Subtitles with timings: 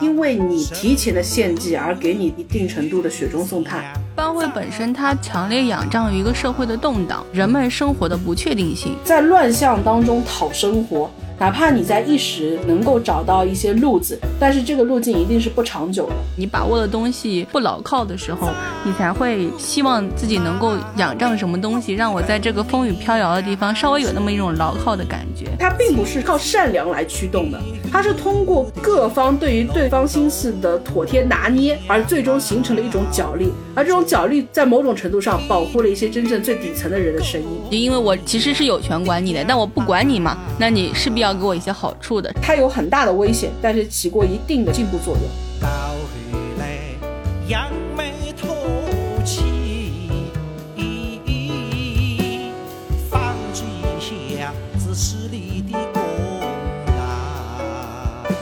[0.00, 3.82] 因为你提前的献祭而给你一定程度的雪中送炭。
[4.14, 11.10] 班会本身它强烈仰仗于一个社会的动荡，人们生活的不确定性，在乱象当中讨生活。
[11.38, 16.12] 哪怕你在一时能够找到一些路子，但是这个路径一定是不长久的。
[16.36, 18.48] 你把握的东西不牢靠的时候，
[18.84, 25.46] 你才会希望自己能够仰仗什么东西，让我在这个风雨飘摇的地方稍微有那么一种牢靠的感觉。
[25.60, 27.60] 它并不是靠善良来驱动的，
[27.92, 33.52] 它是通过各方对于对方心思的妥帖拿捏，而最终形成了一种角力。
[33.76, 37.46] 而这种角力在某种程度上保护了一些真正最底层的人的声音。
[37.70, 41.27] 因为我其实是有权管你的，但我不管你嘛，那你势必要。
[41.28, 45.22] 要给我一些好处的，它有很大的危险，但是起过一定的进步作用。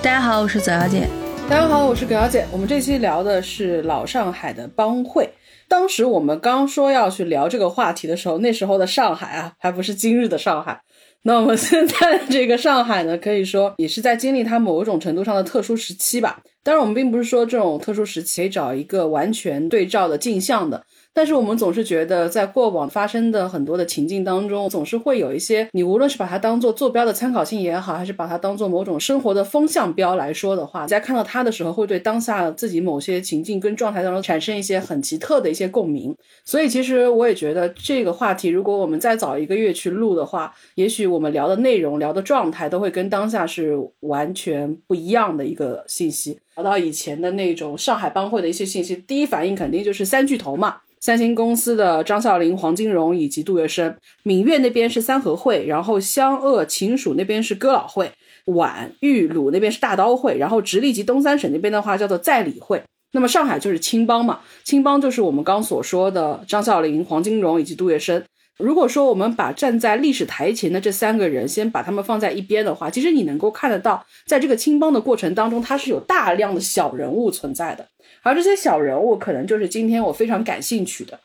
[0.00, 1.08] 大家好，我是左小姐。
[1.50, 2.46] 大家好，我是葛小姐。
[2.52, 5.28] 我们这期聊的是老上海的帮会。
[5.68, 10.83] 当时我们刚说要去聊这个话题的时候，那时候的上海啊，还不是今日的上海。
[11.27, 16.41] 那我们现在 这个上海呢，可以说也是在经历它某一种程度上的特殊时期吧。
[16.62, 20.84] 当然，我们并不是说这种特殊时期可以找一个完全对照的镜像的。
[21.17, 36.14] 但是我们总是觉得，在过往发生的很多的情境当中，总是会有一些你无论是把它当做坐标的参考性也好，还是把它当做某种生活的风向标来说的话，在看到它的时候，会对当下自己某些情境跟状态当中产生一些很奇特的一些共鸣。
[36.45, 46.39] 所以，其实我也觉得这个话题，如果我们再早一个月去录的话，也许我们聊的内容、聊的状态都会跟当下是完全不一样的一个信息。
[46.56, 50.77] 聊到以前的那种上海帮会的一些信息，第一反应肯定就是三巨头嘛。
[51.06, 58.10] 三星公司的张啸林、黄金荣以及杜月笙，闽粤那边是三合会，然后湘鄂秦蜀那边是哥老会，
[58.46, 62.82] 皖豫鲁那边是大刀会，然后直隶及东三省那边的话叫做在理会。
[63.12, 68.20] 那么上海就是青帮嘛，青帮就是我们刚所说的张啸林、黄金荣以及杜月笙。
[68.58, 77.86] 如果说我们把站在历史台前的这三个人先把他们放在一边的话，其实你能够看得到，在这个青帮的过程当中，它是有大量的小人物存在的。
[78.22, 81.20] 而这些小人物，可能就是今天我非常感兴趣的，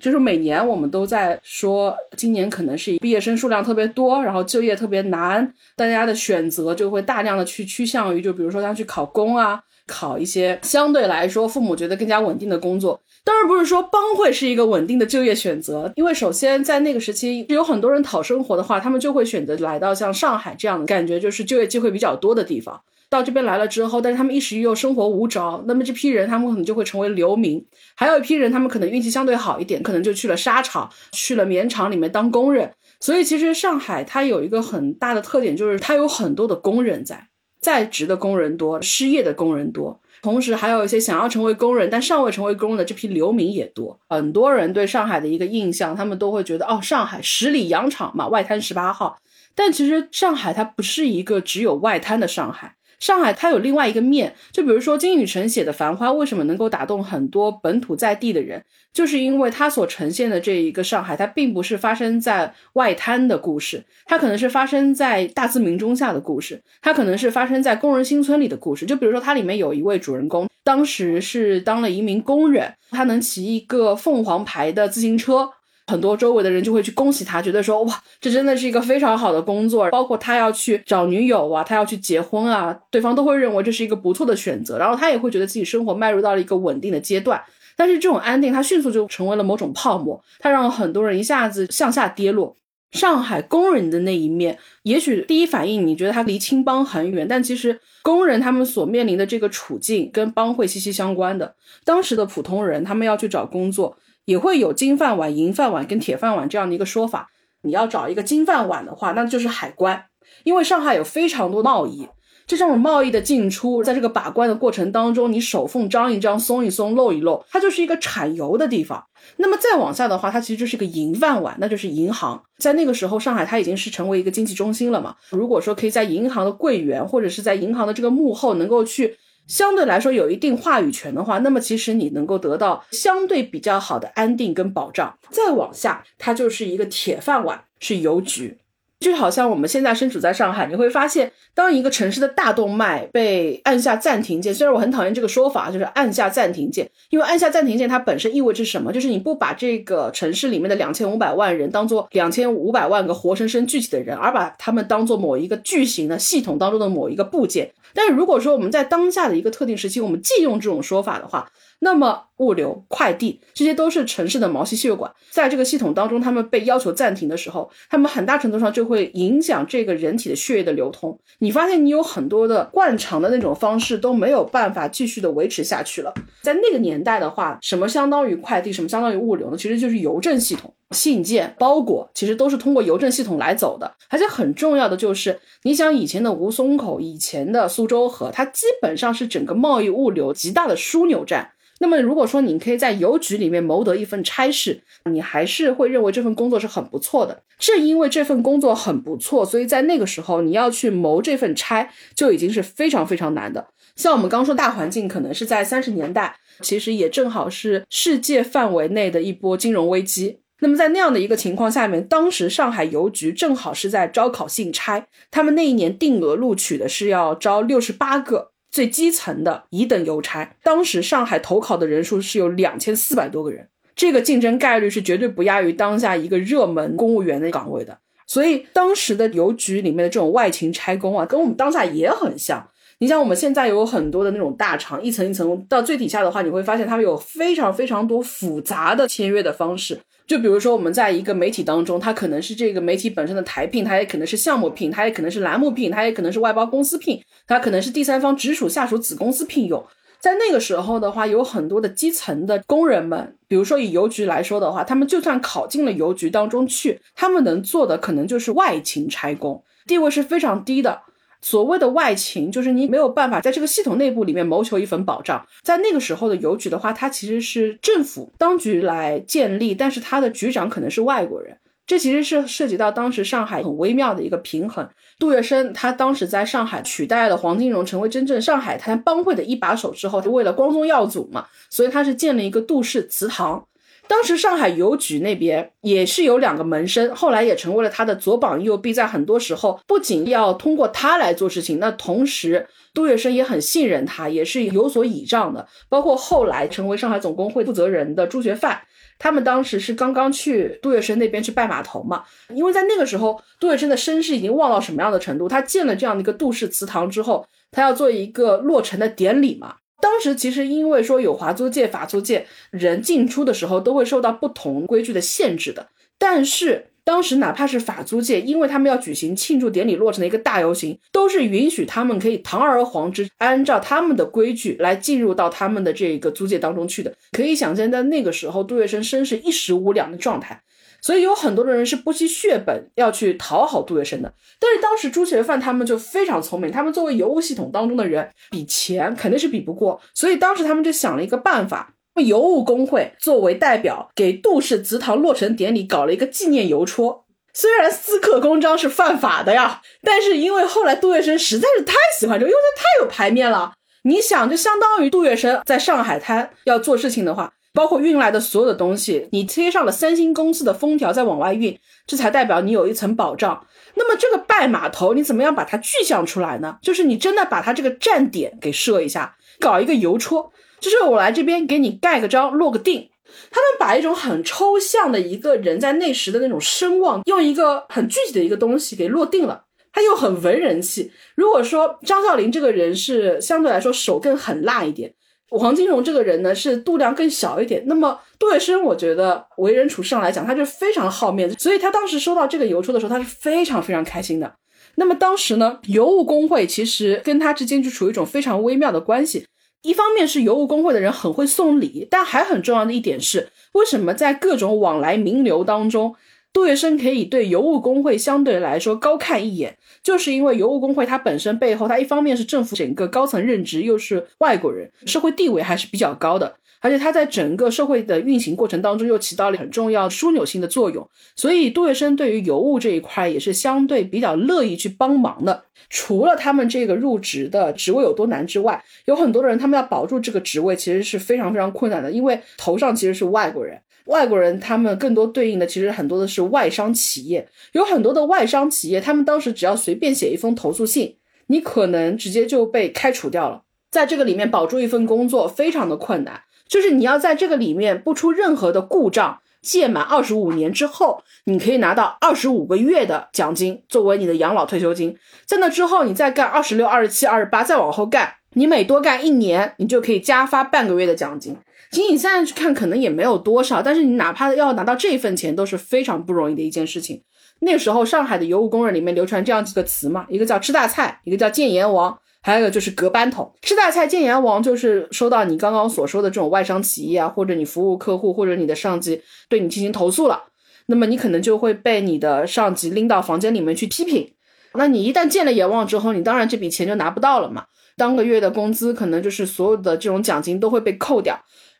[0.00, 13.00] 就是每年我们都在说，今年可能是毕业生数量特别多，然后就业特别难，大家的选择就会大量的去趋向于，就比如说他去考公啊，考一些相对来说父母觉得更加稳定的工作。
[13.24, 22.80] 当然不是说帮会是一个稳定的就业选择，因为首先在那个时期有很多人讨生活的话，他们就会选择来到像上海这样的感觉，就是就业机会比较多的地方。
[23.08, 27.62] 到这边来了之后，但是他们一时又生活无着，那么这批人他们可能就会成为流民。
[27.94, 32.72] 还有一批人，他们可能运气相对好一点，可能就去了纱厂、去了棉厂里面当工人。
[33.00, 37.28] 所以其实上海它有一个很大的特点，就是它有很多的工人在，
[37.62, 43.98] 在职的工人多，失业的工人多，同时还有一些想要成为工人但尚未成为工人的这批流民也多。
[44.08, 49.16] 很多人对上海的一个印象，他们都会觉得哦，上海十里洋场嘛，外滩十八号。
[49.54, 52.74] 但其实上海它不是一个只有外滩的上海。
[53.02, 68.86] 上海它有另外一个面，就比如说金宇澄写的《繁花》，为什么能够打动很多本土在地的人，就是因为它所呈现的这一个上海，它并不是发生在外滩的故事，它可能是发生在大自鸣钟下的故事，它可能是发生在工人新村里的故事。
[68.86, 75.50] 就比如说它里面有一位主人公，当时是当了一名工人，他能骑一个凤凰牌的自行车。
[75.92, 79.90] 很多周围的人就会去恭喜他，觉得说哇，这真的是一个非常好的工作。
[79.90, 84.78] 包括他要去找女友啊，他要去结婚啊，对方都会认为这是一个不错的选择。
[84.78, 87.38] 然后他也会觉得自己生活迈入到了一个稳定的阶段。
[87.76, 92.56] 但是这种安定，它迅速就成为了某种泡沫，它让很多人一下子向下跌落。
[92.92, 101.54] 上海工人的那一面，也许第一反应你觉得他离青帮很远，但其实工人他们所面临的这个处境跟帮会息息相关的。
[101.84, 103.96] 当时的普通人，他们要去找工作。
[104.24, 107.28] 也会有金饭碗、银饭碗跟铁饭碗这样的一个说法。
[107.62, 110.04] 你要找一个金饭碗的话，那就是海关，
[110.44, 112.08] 因为上海有非常多贸易，
[112.44, 119.04] 这种贸易的进出，在这个把关的过程当中，你手缝张一张、松一松、漏一漏，它就是一个产油的地方。
[119.36, 122.42] 那么再往下的话，它其实就是一个银饭碗，那就是银行。
[122.58, 125.14] 在那个时候，上海它已经是成为一个经济中心了嘛。
[125.30, 129.16] 如果说可以在银行的柜员或者是在银行的这个幕后能够去。
[129.52, 135.18] 相对来说有一定话语权的话，那么其实你能够得到相对比较好的安定跟保障。
[135.28, 138.56] 再往下，它就是一个铁饭碗，是邮局。
[139.02, 148.90] 就好像我们现在身处在上海，你会发现，当一个城市的大动脉被按下暂停键，虽然我很讨厌这个说法，就是按下暂停键，因为按下暂停键它本身意味着什么？
[148.92, 157.70] 就是你不把这个城市里面的两千五百万人当做两千五百万个活生生具体的人，而把他们当做某一个巨型的系统当中的某一个部件。
[157.94, 161.50] 但是如果说我们在当下的一个特定时期，我们既用这种说法的话，
[161.84, 171.18] 那么物流、快递这些都是城市的毛细血管，在这个系统当中，他们被要求暂停的时候，他们很大程度上就会影响这个人体的血液的流通。
[171.40, 176.14] 你发现你有很多的惯常的那种方式都没有办法继续的维持下去了。
[176.40, 179.56] 在那个年代的话，什么相当于快递，什么相当于物流呢？
[179.56, 183.92] 其实就是邮政系统、信件、包裹，其实都是通过邮政系统来走的。
[184.08, 191.50] 而且很重要的就是，你想以前的吴淞口、以前的苏州河，它基本上是整个贸易物流极大的枢纽站。
[191.82, 194.80] 那么，如果说你可以在邮局里面谋得一份差事，
[195.10, 197.42] 你还是会认为这份工作是很不错的。
[197.58, 203.66] 正因为这份工作很不错，所以在那个时候你要去谋这份差，就已经是非常非常难的。
[203.96, 210.38] 像我们刚说大环境，可能是在三十年代，其实也正好是世界范围内的一波金融危机。
[210.60, 218.51] 那么在那样的一个情况下面，当时上海邮局正好是在招考信差，他们那一年定额录取的是要招六十八个。
[218.72, 227.98] 最基层的乙等邮差，当时上海投考的人数是有两千四百多个人，这个竞争概率是绝对不亚于当下一个热门公务员的岗位的。
[228.26, 232.66] 所以当时的邮局里面的这种外勤差工啊，跟我们当下也很像。
[232.98, 240.00] 你像我们现在有很多的那种大厂，一层一层到最底下的话，你会发现他们有非常非常多复杂的签约的方式。
[240.26, 249.84] 就比如说，我们在一个媒体当中，它可能是这个媒体本身的台聘，它也可能是项目聘，它也可能是栏目聘，它也可能是外包公司聘，它可能是第三方直属下属子公司聘用。
[250.20, 261.00] 在那个时候的话，有很多的基层的工人们，比如说以邮局来说的话，他们就算考进了邮局当中去，他们能做的可能就是外勤差工，地位是非常低的。
[261.42, 265.44] 所谓的外勤，就是你没有办法在这个系统内部里面谋求一份保障。
[265.62, 274.88] 在那个时候的邮局的话，它其实是政府当局来建立，但是它的局长可能是外国人，这其实是涉及到当时上海很微妙的一个平衡。
[275.18, 283.64] 杜月笙他当时在上海取代了黄金荣，成为真正上海滩帮会的一把手之后，就为了光宗耀祖嘛，所以他是建了一个杜氏祠堂。
[284.08, 288.92] 当时上海邮局那边也是有两个门生，后来也成为了他的左膀右臂。
[288.92, 295.66] 在很多时候，不仅要通过他来做事情，那同时杜月笙也很信任他，也是有所倚仗的。
[295.88, 298.82] 包括后来成为上海总工会负责人的朱学范，
[299.18, 302.24] 他们当时是刚刚去杜月笙那边去拜码头嘛。
[302.54, 305.48] 因为在那个时候，杜月笙的声势已经旺到什么样的程度？
[305.48, 309.76] 他建了这样的一个杜氏祠堂之后，他要做一个落成的典礼嘛。
[310.02, 315.86] 当时其实因为说有华租界、法租界人进出的时候都会受到不同规矩的限制的，
[316.18, 327.14] 但是当时哪怕是法租界，因为他们要举行庆祝典礼落成的一个大游行，都是允许他们可以堂而皇之按照他们的规矩来进入到他们的这个租界当中去的。
[327.30, 330.60] 可以想象，在那个时候，杜月笙声势一时无两的状态。
[331.02, 341.92] 所以有很多的人是不惜血本要去讨好杜月笙的，但是当时朱学范他们就非常聪明，他们作为邮务系统当中的人，比钱肯定是比不过，所以当时他们就想了一个办法，
[342.24, 347.24] 邮务工会作为代表给杜氏祠堂落成典礼搞了一个纪念邮戳。
[347.52, 353.74] 虽然私刻公章是犯法的呀，但是因为后来杜月笙实在是太喜欢这个，因为他太有牌面了。
[354.04, 357.52] 你想，就相当于杜月笙在上海滩要做事情的话。
[357.74, 363.66] 包括运来的所有的东西，你贴上了三星公司的封条再往外运，这才代表你有一层保障。
[363.94, 366.78] 那么这个拜码头，你怎么样把它具象出来呢？
[366.82, 373.08] 就是你真的把它这个站点给设一下，搞一个邮戳，就是我来这边给你盖个章，落个定。
[373.50, 381.10] 他们把一种很抽象的一个人在那时的那种声望，用一个很具体的一个东西给落定了，他又很文人气。
[381.34, 385.14] 如果说张啸林这个人是相对来说手更狠辣一点。
[385.58, 387.82] 黄金荣这个人呢，是度量更小一点。
[387.86, 394.52] 那么杜月笙，我觉得为人处事上来讲，他就非常好面子，所以他当时收到这个邮戳的时候，他是非常非常开心的。
[394.96, 399.46] 那么当时呢，邮务工会其实跟他之间就处于一种非常微妙的关系。
[399.82, 406.14] 一方面是邮务工会的人很会送礼，但还很重要的一点是，为什么在各种往来名流当中，
[406.52, 409.76] 杜月笙可以对油务工会相对来说高看一眼？
[410.02, 425.64] 就是因为油务工会它本身背后，它一方面是政府整个高层任职，又是外国人，社会地位还是比较高的，而且它在整个社会的运行过程当中又起到了很重要枢纽性的作用，所以杜月笙对于邮务这一块也是相对比较乐意去帮忙的。
[425.88, 433.80] 除了他们这个入职的职位有多难之外，有很多的人他们要保住这个职位其实是非常非常困难的，因为头上其实是外国人。
[434.06, 441.16] 外国人他们更多对应的其实很多的是外商企业，有很多的外商企业，他们当时只要随便写一封投诉信，
[441.46, 443.62] 你可能直接就被开除掉了。
[443.90, 455.16] 在这个里面保住一份工作非常的困难，就是你要在这个里面不出任何的故障，届满二十五年之后，你可以拿到二十五个月的奖金作为你的养老退休金。
[455.44, 461.56] 在那之后，你再干二十六、二十七、二十八，再往后干，你每多干一年，你就可以加发半个月的奖金。
[461.92, 467.22] 仅仅现在去看，可能也没有多少，但是你哪怕要拿到这一份钱，都是非常不容易的一件事情。
[467.60, 473.52] 那时候，上海的邮务工人里面流传这样几个词嘛，一个叫吃大菜，一个叫见阎王，还有一个就是隔班桶。
[473.60, 479.20] 吃大菜、见阎王，就是收到你刚刚所说的这种外商企业啊，或者你服务客户，或者你的上级
[479.50, 480.44] 对你进行投诉了，
[480.86, 484.32] 那么你可能就会被你的上级拎到房间里面去批评。
[484.74, 487.66] 那你一旦见了阎王之后，你当然这笔钱就拿不到了嘛，
[487.98, 491.38] 当个月的工资可能就是所有的这种奖金都会被扣掉。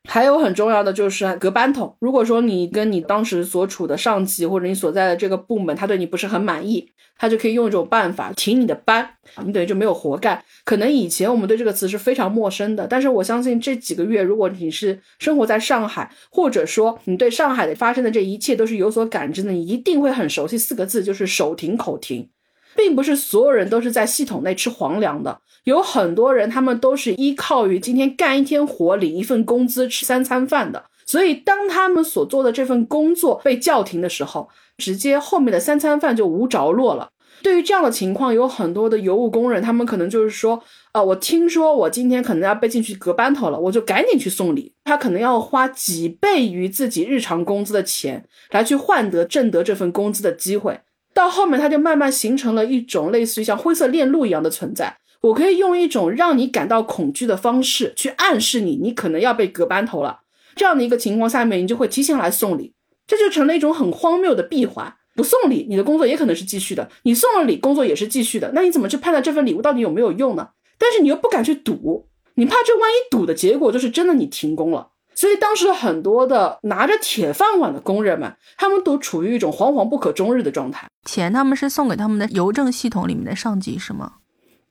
[0.09, 1.97] 还有很重要的就是隔班桶。
[2.01, 9.09] 如果说你跟你当时所处的上级或者你所在的这个部门，他对你不是很满意，他就可以用一种办法停你的班，
[9.47, 10.43] 你等于就没有活干。
[10.65, 22.29] 可能以前我们对这个词是非常陌生的，但是我相信这几个月，如果你是生活在上海，或者说你对上海的发生的这一切都是有所感知的，你一定会很熟悉四个字，就是手停口停。
[22.75, 34.49] 并不是所有人都是在系统内吃皇粮的，有很多人他们都是依靠于今天干一天活领一份工资吃三餐饭的，所以当他们所做的这份工作被叫停的时候，
[34.79, 37.11] 直接后面的三餐饭就无着落了。
[37.43, 40.63] 对于这样的情况，有很多的邮务工人，他们可能就是说，
[40.93, 44.73] 啊，我听说我今天可能要被进去隔班头了，我就赶紧去送礼。
[44.85, 50.79] 他可能要花几倍于自己日常工资的钱来去换得挣得这份工资的机会。
[51.15, 54.97] 到后面，它就慢慢形成了一种类似于像灰色链路一样的存在。
[55.21, 60.21] 我可以用一种让你感到恐惧的方式去暗示你，你可能要被隔班头了。
[60.57, 62.73] 这样的一个情况下面，你就会提前来送礼，
[63.07, 64.93] 这就成了一种很荒谬的闭环。
[65.15, 68.51] 不送礼，你的工作也可能是继续的；你送了礼，工作也是继续的。
[68.55, 70.49] 那你怎么去判断这份礼物到底有没有用呢？
[70.79, 74.89] 但是你又不敢去赌，你怕这万一赌的结果就是真的你停工了。
[75.15, 80.89] 所以当时很多的拿着铁饭碗的工人们，他们都处于一种惶惶不可终日的状态。
[81.05, 84.15] 钱他们是送给他们的邮政系统里面的上级是吗？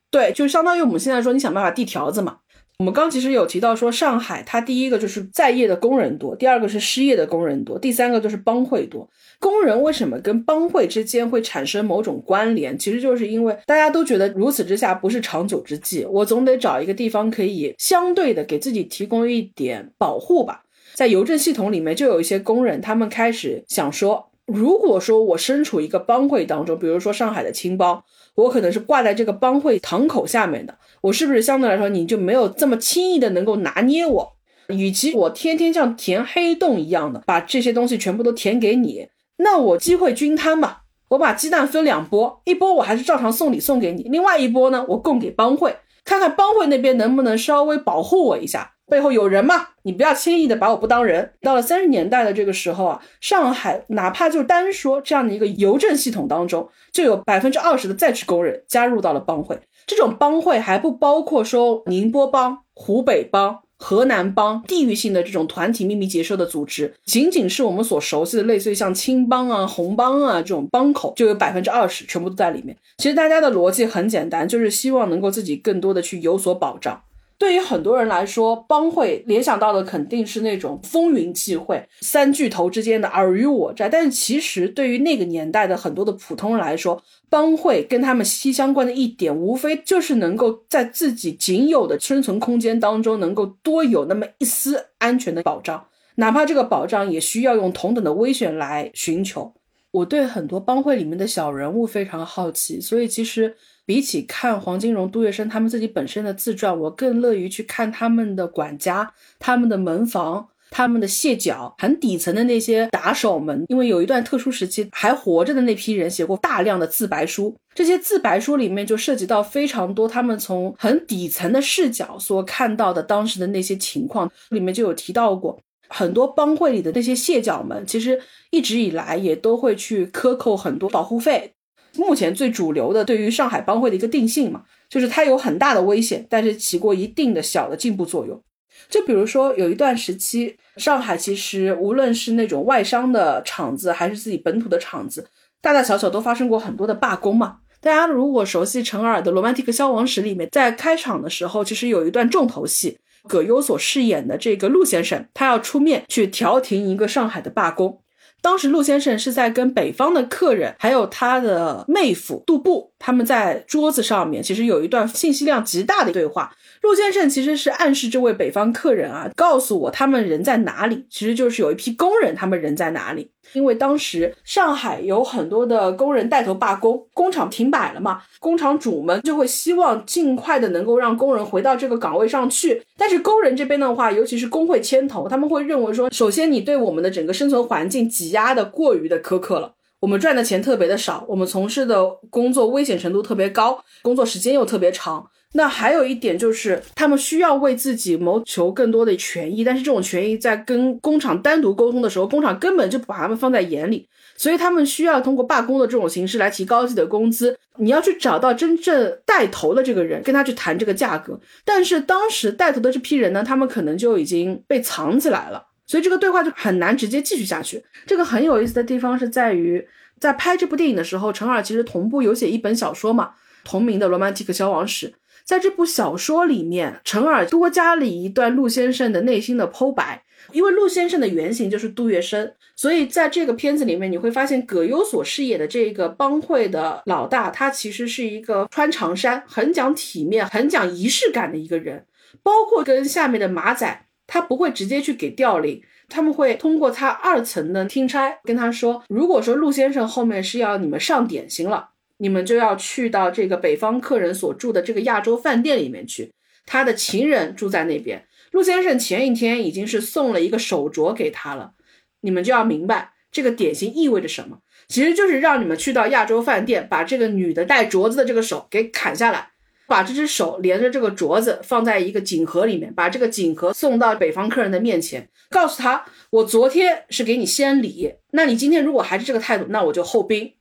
[0.09, 2.37] 对，就相当于我们现在说你想办法递条子嘛。
[2.81, 9.07] 我们刚其实有提到说，上海它第一个就是在业的工人多，第二个是失业的工人多，第三个就是帮会多。
[9.39, 12.75] 工人为什么跟帮会之间会产生某种关联？
[12.75, 20.63] 其实就是因为大家都觉得如此之下不是长久之计，我总得找一个地方可以相对的给自己提供一点保护吧。
[20.95, 28.03] 在邮政系统里面，就有一些工人，他们开始想说，如果说我身处一个帮会当中，比如说上海的青帮，
[28.35, 34.33] 我可能是挂在这个帮会堂口下面的，我是不是相对来说你就没有这么轻易的能够拿捏我？
[34.67, 39.07] 与其我天天像填黑洞一样的把这些东西全部都填给你。
[39.37, 40.77] 那我机会均摊嘛，
[41.09, 51.31] 我把鸡蛋分两波，一波我还是照常送礼送给你，另外一波呢，我供给帮会，看看帮会那边能不能稍微保护我一下，背后有人嘛，你不要轻易的把我不当人。
[51.41, 59.57] 到了三十年代的这个时候啊，上海哪怕就单说这样的一个邮政系统当中，就有百分之二十的在职工人加入到了帮会，
[59.87, 63.59] 这种帮会还不包括说宁波帮、湖北帮。
[63.83, 72.77] 河南帮地域性的这种团体秘密结社的组织，仅仅是我们所熟悉的，类似于像青帮啊、红帮啊这种帮口，就有百分之二十全部都在里面。
[72.99, 77.01] 其实大家的逻辑很简单，就是希望能够自己更多的去有所保障。
[77.41, 83.89] 对于很多人来说，帮会联想到的肯定是那种风云际会、三巨头之间的尔虞我诈。
[83.89, 95.83] 但是其实对于那个年代的很多的普通人来说，帮会跟他们息息相关的一点，无非就是能够在自己仅有的生存空间当中，能够多有那么一丝安全的保障，
[96.17, 99.51] 哪怕这个保障也需要用同等的危险来寻求。
[99.89, 103.55] 我对很多帮会里面的小人物非常好奇，所以其实。
[103.85, 113.65] 比起看黄金荣、杜月笙他们自己本身的自传，我更乐于去看他们的管家、他们的门房、他们的卸脚，很底层的那些打手们。
[113.67, 125.59] 因为有一段特殊时期还活着的那批人写过大量的自白书，这些自白书里面就涉及到非常多他们从很底层的视角所看到的当时的那些情况，里面就有提到过
[125.89, 128.21] 很多帮会里的那些蟹脚们，其实
[128.51, 131.51] 一直以来也都会去克扣很多保护费。
[131.95, 138.41] 目前最主流的对于上海帮会的一个定性嘛，就是它有很大的危险，但是起过一定的小的进步作用。
[138.89, 145.27] 就比如说有一段时期，上海其实无论是那种外商的厂子，还是自己本土的厂子，
[145.61, 147.57] 大大小小都发生过很多的罢工嘛。
[147.79, 158.00] 大家如果熟悉陈尔的《罗曼蒂克消亡史》里面，在开场的时候，其实有一段重头戏，葛优所饰演的这个陆先生，他要出面去调停一个上海的罢工。
[158.41, 166.55] 当时陆先生是在跟北方的客人，还有他的妹夫杜布，他们在桌子上面，其实有一段信息量极大的对话。
[166.81, 173.29] 陆先生其实是暗示这位北方客人啊，告诉我他们人在哪里，其实就是有一批工人，他们人在哪里。
[173.53, 182.81] 因为当时上海有很多的工人带头罢工，工厂停摆了嘛，工厂主们就会希望尽快的能够让工人回到这个岗位上去。
[182.97, 195.25] 但是工人这边的话，尤其是工会牵头，他们会认为说，首先你对我们的整个生存环境挤压的过于的苛刻了，我们赚的钱特别的少，我们从事的工作危险程度特别高，工作时间又特别长。
[195.53, 207.55] 那还有一点就是，他们需要为自己谋求更多的权益，但是这种权益在跟工厂单独沟通的时候，工厂根本就不把他们放在眼里，所以他们需要通过罢工的这种形式来提高自己的工资。
[207.77, 211.39] 你要去找到真正带头的这个人，跟他去谈这个价格。
[211.63, 215.61] 但是当时带头的这批人呢，他们可能就已经被藏起来了，
[215.91, 217.83] 所以这个对话就很难直接继续下去。
[218.07, 219.85] 这个很有意思的地方是在于，
[220.21, 223.31] 在拍这部电影的时候，陈耳其实同步有写一本小说嘛，
[223.65, 225.07] 同名的《罗曼蒂克消亡史》。
[225.43, 230.23] 在这部小说里面，陈耳多加了一段陆先生的内心的剖白。
[230.53, 242.05] 因为陆先生的原型就是杜月笙，所以在这个片子里面，你会发现葛优所饰演的这个帮会的老大，他其实是一个穿长衫、很讲体面、很讲仪式感的一个人。
[242.41, 251.89] 包括跟下面的马仔，他不会直接去给调令，他们会通过他二层的听差跟他说，如果说陆先生后面是要你们上点心了。
[252.17, 256.31] 你们就要去到这个北方客人所住的这个亚洲饭店里面去，
[256.67, 258.27] 他的情人住在那边。
[258.51, 261.71] 陆先生前一天已经是送了一个手镯给他了，
[262.19, 269.50] 你们就要明白这个点心意味着什么，其实就是让你们去到亚洲饭店，把这个女的戴镯子的这个手给砍下来，
[269.91, 280.53] 把这只手连着这个镯子放在一个锦盒里面，把这个锦盒送到北方客人的面前，告诉他，我昨天是给你先礼，那你今天如果还是这个态度，那我就后兵。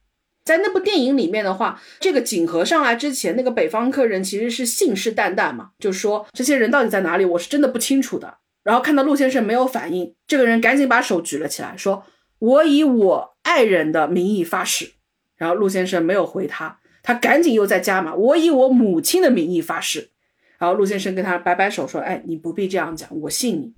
[0.43, 8.39] 在那部电影里面的话，这个锦盒上来之前，那个北方客人其实是信誓旦旦嘛，就说这些人到底在哪里，我是真的不清楚的。
[8.65, 12.03] 然后看到陆先生没有反应，这个人赶紧把手举了起来，说
[12.41, 14.95] ：“我以我爱人的名义发誓。”
[15.39, 20.11] 然后陆先生没有回他，他赶紧又在加码：“我以我母亲的名义发誓。”
[20.59, 23.73] 然后陆先生跟他摆摆手说：“哎，你不必这样讲，我信你。”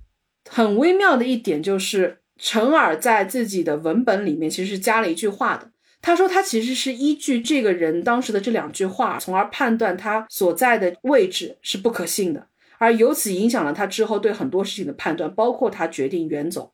[0.49, 5.71] 很微妙的一点就是，陈耳在自己的文本里面其实是加了一句话的。
[6.01, 16.72] 他说，他其实是依据这个人当时的这两句话，从而判断他所在的位置是不可信的，而由此影响了他之后对很多事情的判断，包括他决定远走。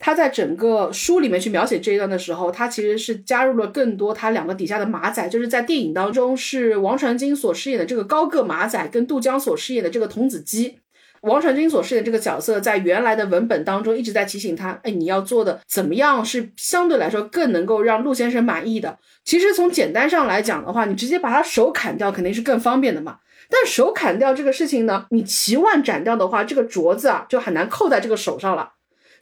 [0.00, 10.78] 他在整个书里面去描写这一段的时候，他其实是加入了更多他两个底下的马仔，就是在电影当中是王传君所饰演的这个高个马仔，跟杜江所饰演的这个童子鸡。
[11.20, 18.98] 王传君所饰演这个角色，在原来的文本当中一直在提醒他：，哎，你要做的怎么样是相对来说更能够让陆先生满意的？
[19.22, 23.18] 其实从简单上来讲的话，你直接把他手砍掉肯定是更方便的嘛。
[23.50, 28.72] 但手砍掉这个事情呢，你齐腕斩掉的话，这个镯子啊就很难扣在这个手上了。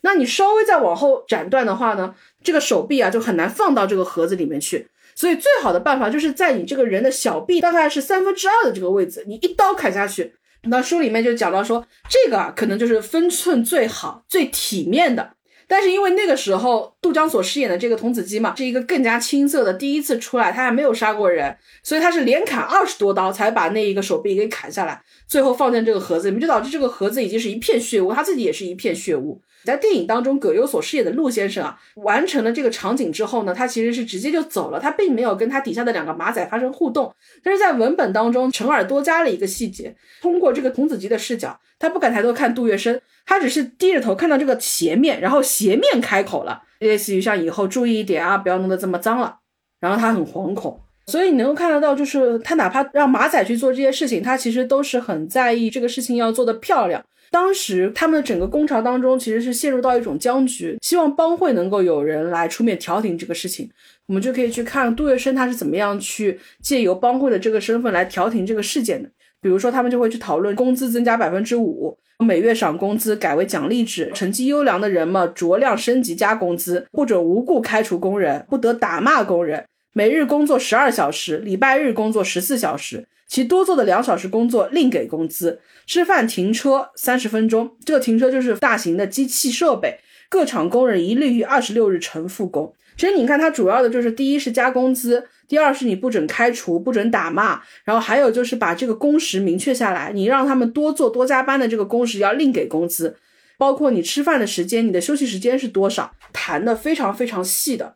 [0.03, 4.89] 那你稍微再往后斩断的话呢，这个手臂啊就很难放到这个盒子里面去。
[5.15, 10.35] 所以最好的办法就是在你这个人的小臂大概是三分之二的这个位置，你一刀砍下去。
[10.65, 15.33] 那书里面就讲到说，这个啊可能就是分寸最好、最体面的。
[15.71, 29.41] 但是因为那个时候杜江所饰演的这个童子鸡嘛，是一个更加青涩的，第一次出来，他还没有杀过人，所以他是连砍二十多刀才把那一个手臂给砍下来，最后放进这个盒子里面，就导致这个盒子已经是一片血污，他自己也是一片血污。
[29.65, 37.15] 在电影当中，葛优所饰演的陆先生啊，完成了这个场景之后呢，他其实是直接就走了，他并没有跟他底下的两个马仔发生互动。
[37.43, 49.39] 但是在文本当中，陈耳多加了一个细节，通过这个童子吉的视角，他不敢抬头看杜月笙，他只是低着头看到这个斜面，然后斜面开口了，类似于像以后注意一点啊，不要弄得这么脏了。
[49.81, 57.05] 然后他很惶恐，所以你能够看得到，就是他哪怕让马仔去做这些事情，他其实都是很在意这个事情要做得漂亮。
[57.31, 63.71] 当时他们的整个工厂当中其实是陷入到一种僵局，希望帮会能够有人来出面调停这个事情。
[64.07, 69.11] 我们就可以去看杜月笙他是怎么样去借由帮会的这个身份来调停这个事件的。
[69.41, 83.07] 比如说，他们就会去讨论工资增加百分之五，每月赏工资改为奖励制，成绩优良的人嘛酌量升级加工资，不准无故开除工人，不得打骂工人，每日工作十二小时，礼拜日工作十四小时。
[83.29, 90.01] 其多做的两小时工作另给工资，吃饭停车三十分钟，这个停车就是大型的机器设备。
[90.31, 92.75] 各厂工人一律于二十六日晨复工。
[92.97, 103.17] 其实你看，它主要的就是第一是加工资，第二是你不准开除，不准打骂，然后还有就是把这个工时明确下来，你让他们多做多加班的这个工时要另给工资，
[103.57, 107.95] 包括你吃饭的时间，你的休息时间是多少，谈的非常非常细的。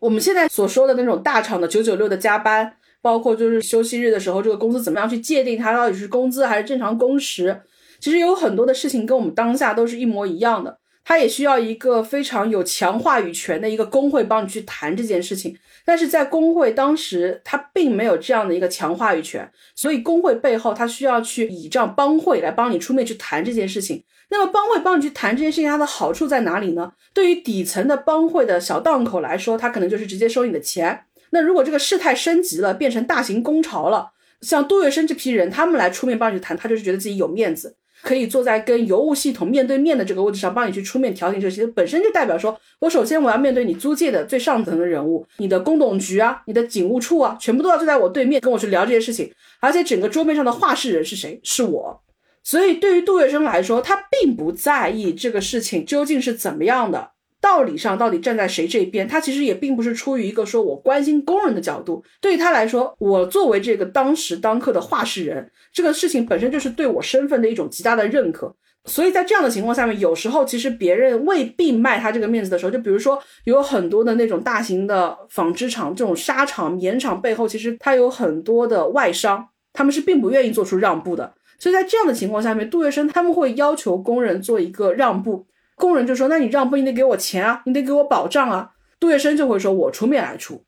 [0.00, 7.60] 我们现在所说的那种大厂的九九六的加班，包括就是休息日的时候，这个工资怎么样去界定，它到底是工资还是正常工时？
[8.00, 15.56] 其实有很多的事情跟我们当下都是一模一样的，它也需要一个非常有强话语权的一个工会帮你去谈这件事情。
[15.84, 24.04] 但是在工会当时，它并没有这样的一个强话语权，所以工会背后它需要去倚仗帮会来帮你出面去谈这件事情。
[24.30, 26.92] 那么帮会帮你去谈这件事情，它的好处在哪里呢？
[27.14, 31.06] 对于底层的帮会的小档口来说，它可能就是直接收你的钱。
[31.30, 34.10] 那如果这个事态升级了，变成大型工潮了，
[34.40, 51.40] 像杜月笙这批人，他们来出面帮你谈，他就是觉得自己有面子，可以坐在跟邮务系统面对面的这个位置上，帮你去出面调停这些，本身就代表说我首先我要面对你租界的最上层的人物，你的工董局啊，你的警务处啊，全部都要坐在我对面跟我去聊这些事情，而且整个桌面上的话事人是谁？
[51.42, 52.02] 是我。
[52.44, 59.06] 所以，对于杜月笙来说，他并不在意这个事情究竟是怎么样的，道理上到底站在谁这边。
[59.06, 62.02] 他其实也并不是出于一个说我关心工人的角度。
[62.20, 68.54] 对于他来说，我作为这个当时当刻的话事人，这个事情本身就是对我身份的一种极大的认可。
[68.84, 81.34] 所以在这样的情况下面，有时候其实别人未必卖他这个面子的时候，就比如说有很多的那种大型的纺织厂、这种纱厂、棉厂背后，其实它有很多的外商，他们是并不愿意做出让步的。
[81.58, 85.46] 所以在这样的情况下面，杜月笙他们会要求工人做一个让步，
[85.78, 90.64] 工人就说：“那你让步，你得给我钱啊，你得给我保障啊。”杜月笙就会说：“我出面来出。”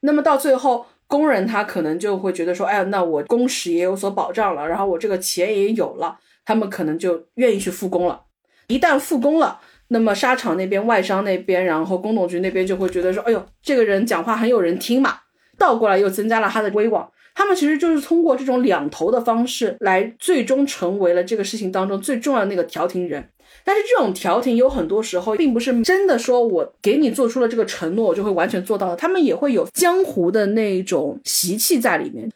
[0.00, 8.22] 那么到最后，工人他可能就会觉得说：“哎呀，那我工时也有所保障了，然后我这个钱也有了，他们可能就愿意去复工了。
[8.68, 15.18] 一旦复工了，那么纱厂那边、外商那边，然后工董局那边就会觉得说：‘哎呦，这个人讲话很有人听嘛。’
[15.58, 23.28] 倒过来又增加了他的威望。”他们其实就是通过这种两头的方式来，最终成为了这个事情当中最重要的那个调停人。
[23.68, 28.96] 但是这种调停有很多时候并不是真的说我给你做出了这个承诺，我就会完全做到的。
[28.96, 32.32] 他们也会有江湖的那种习气在里面，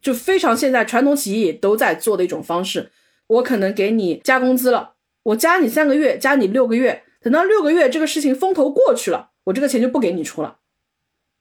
[0.00, 2.90] 就非常现在传统企业也都在做的一种方式。
[3.28, 10.56] 我可能给你加工资了，我加你三个月，加你六个月，等到六个月这个事情风头过去了，我这个钱就不给你出了。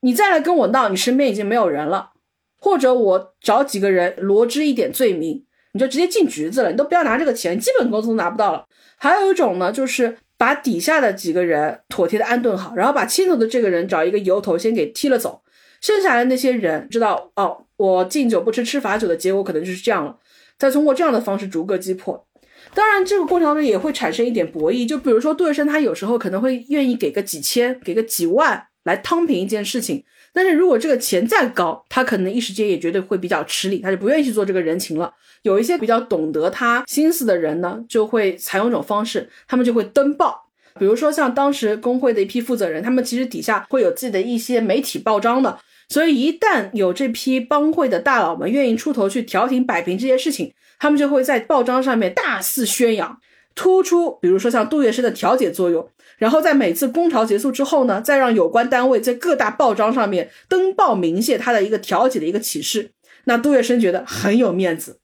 [0.02, 2.12] 你再来跟我闹，你身边已经没有人了。
[2.60, 8.68] 或者我找几个人罗织一点罪名，你就直接进局子了，你都不要拿这个钱，基本工资都拿不到了。
[9.02, 15.42] 还有一种呢，就是把底下的几个人妥帖的安顿好，然后把牵头的这个人找一个由头先给踢了走，
[15.82, 20.16] 剩下的那些人知道哦，我敬酒不吃吃罚酒的结果可能就是这样了，
[20.60, 22.28] 再通过这样的方式逐个击破。
[22.76, 30.04] 当然，这个过程当中也会产生一点博弈，就比如说杜月笙他有时候可能会愿意给个几千，给个几万来摊平一件事情。
[30.34, 35.14] 但是如果这个钱再高，他可能一时间也觉得会比较吃力，他就不愿意去做这个人情了。
[35.42, 40.48] 有一些比较懂得他心思的人呢，就会采用一种方式，他们就会登报。
[40.80, 53.20] 比如说像当时工会的一批负责人，他们其实底下会有自己的一些媒体报章的，所以一旦有这批帮会的大佬们愿意出头去调停摆平这些事情，他们就会在报章上面大肆宣扬，
[53.54, 55.90] 突出比如说像杜月笙的调解作用。
[56.22, 62.92] 然后在每次工潮结束之后呢，再让有关单位在各大报章上面登报明谢他的一个调解的一个启示。
[63.24, 65.00] 那杜月笙觉得很有面子，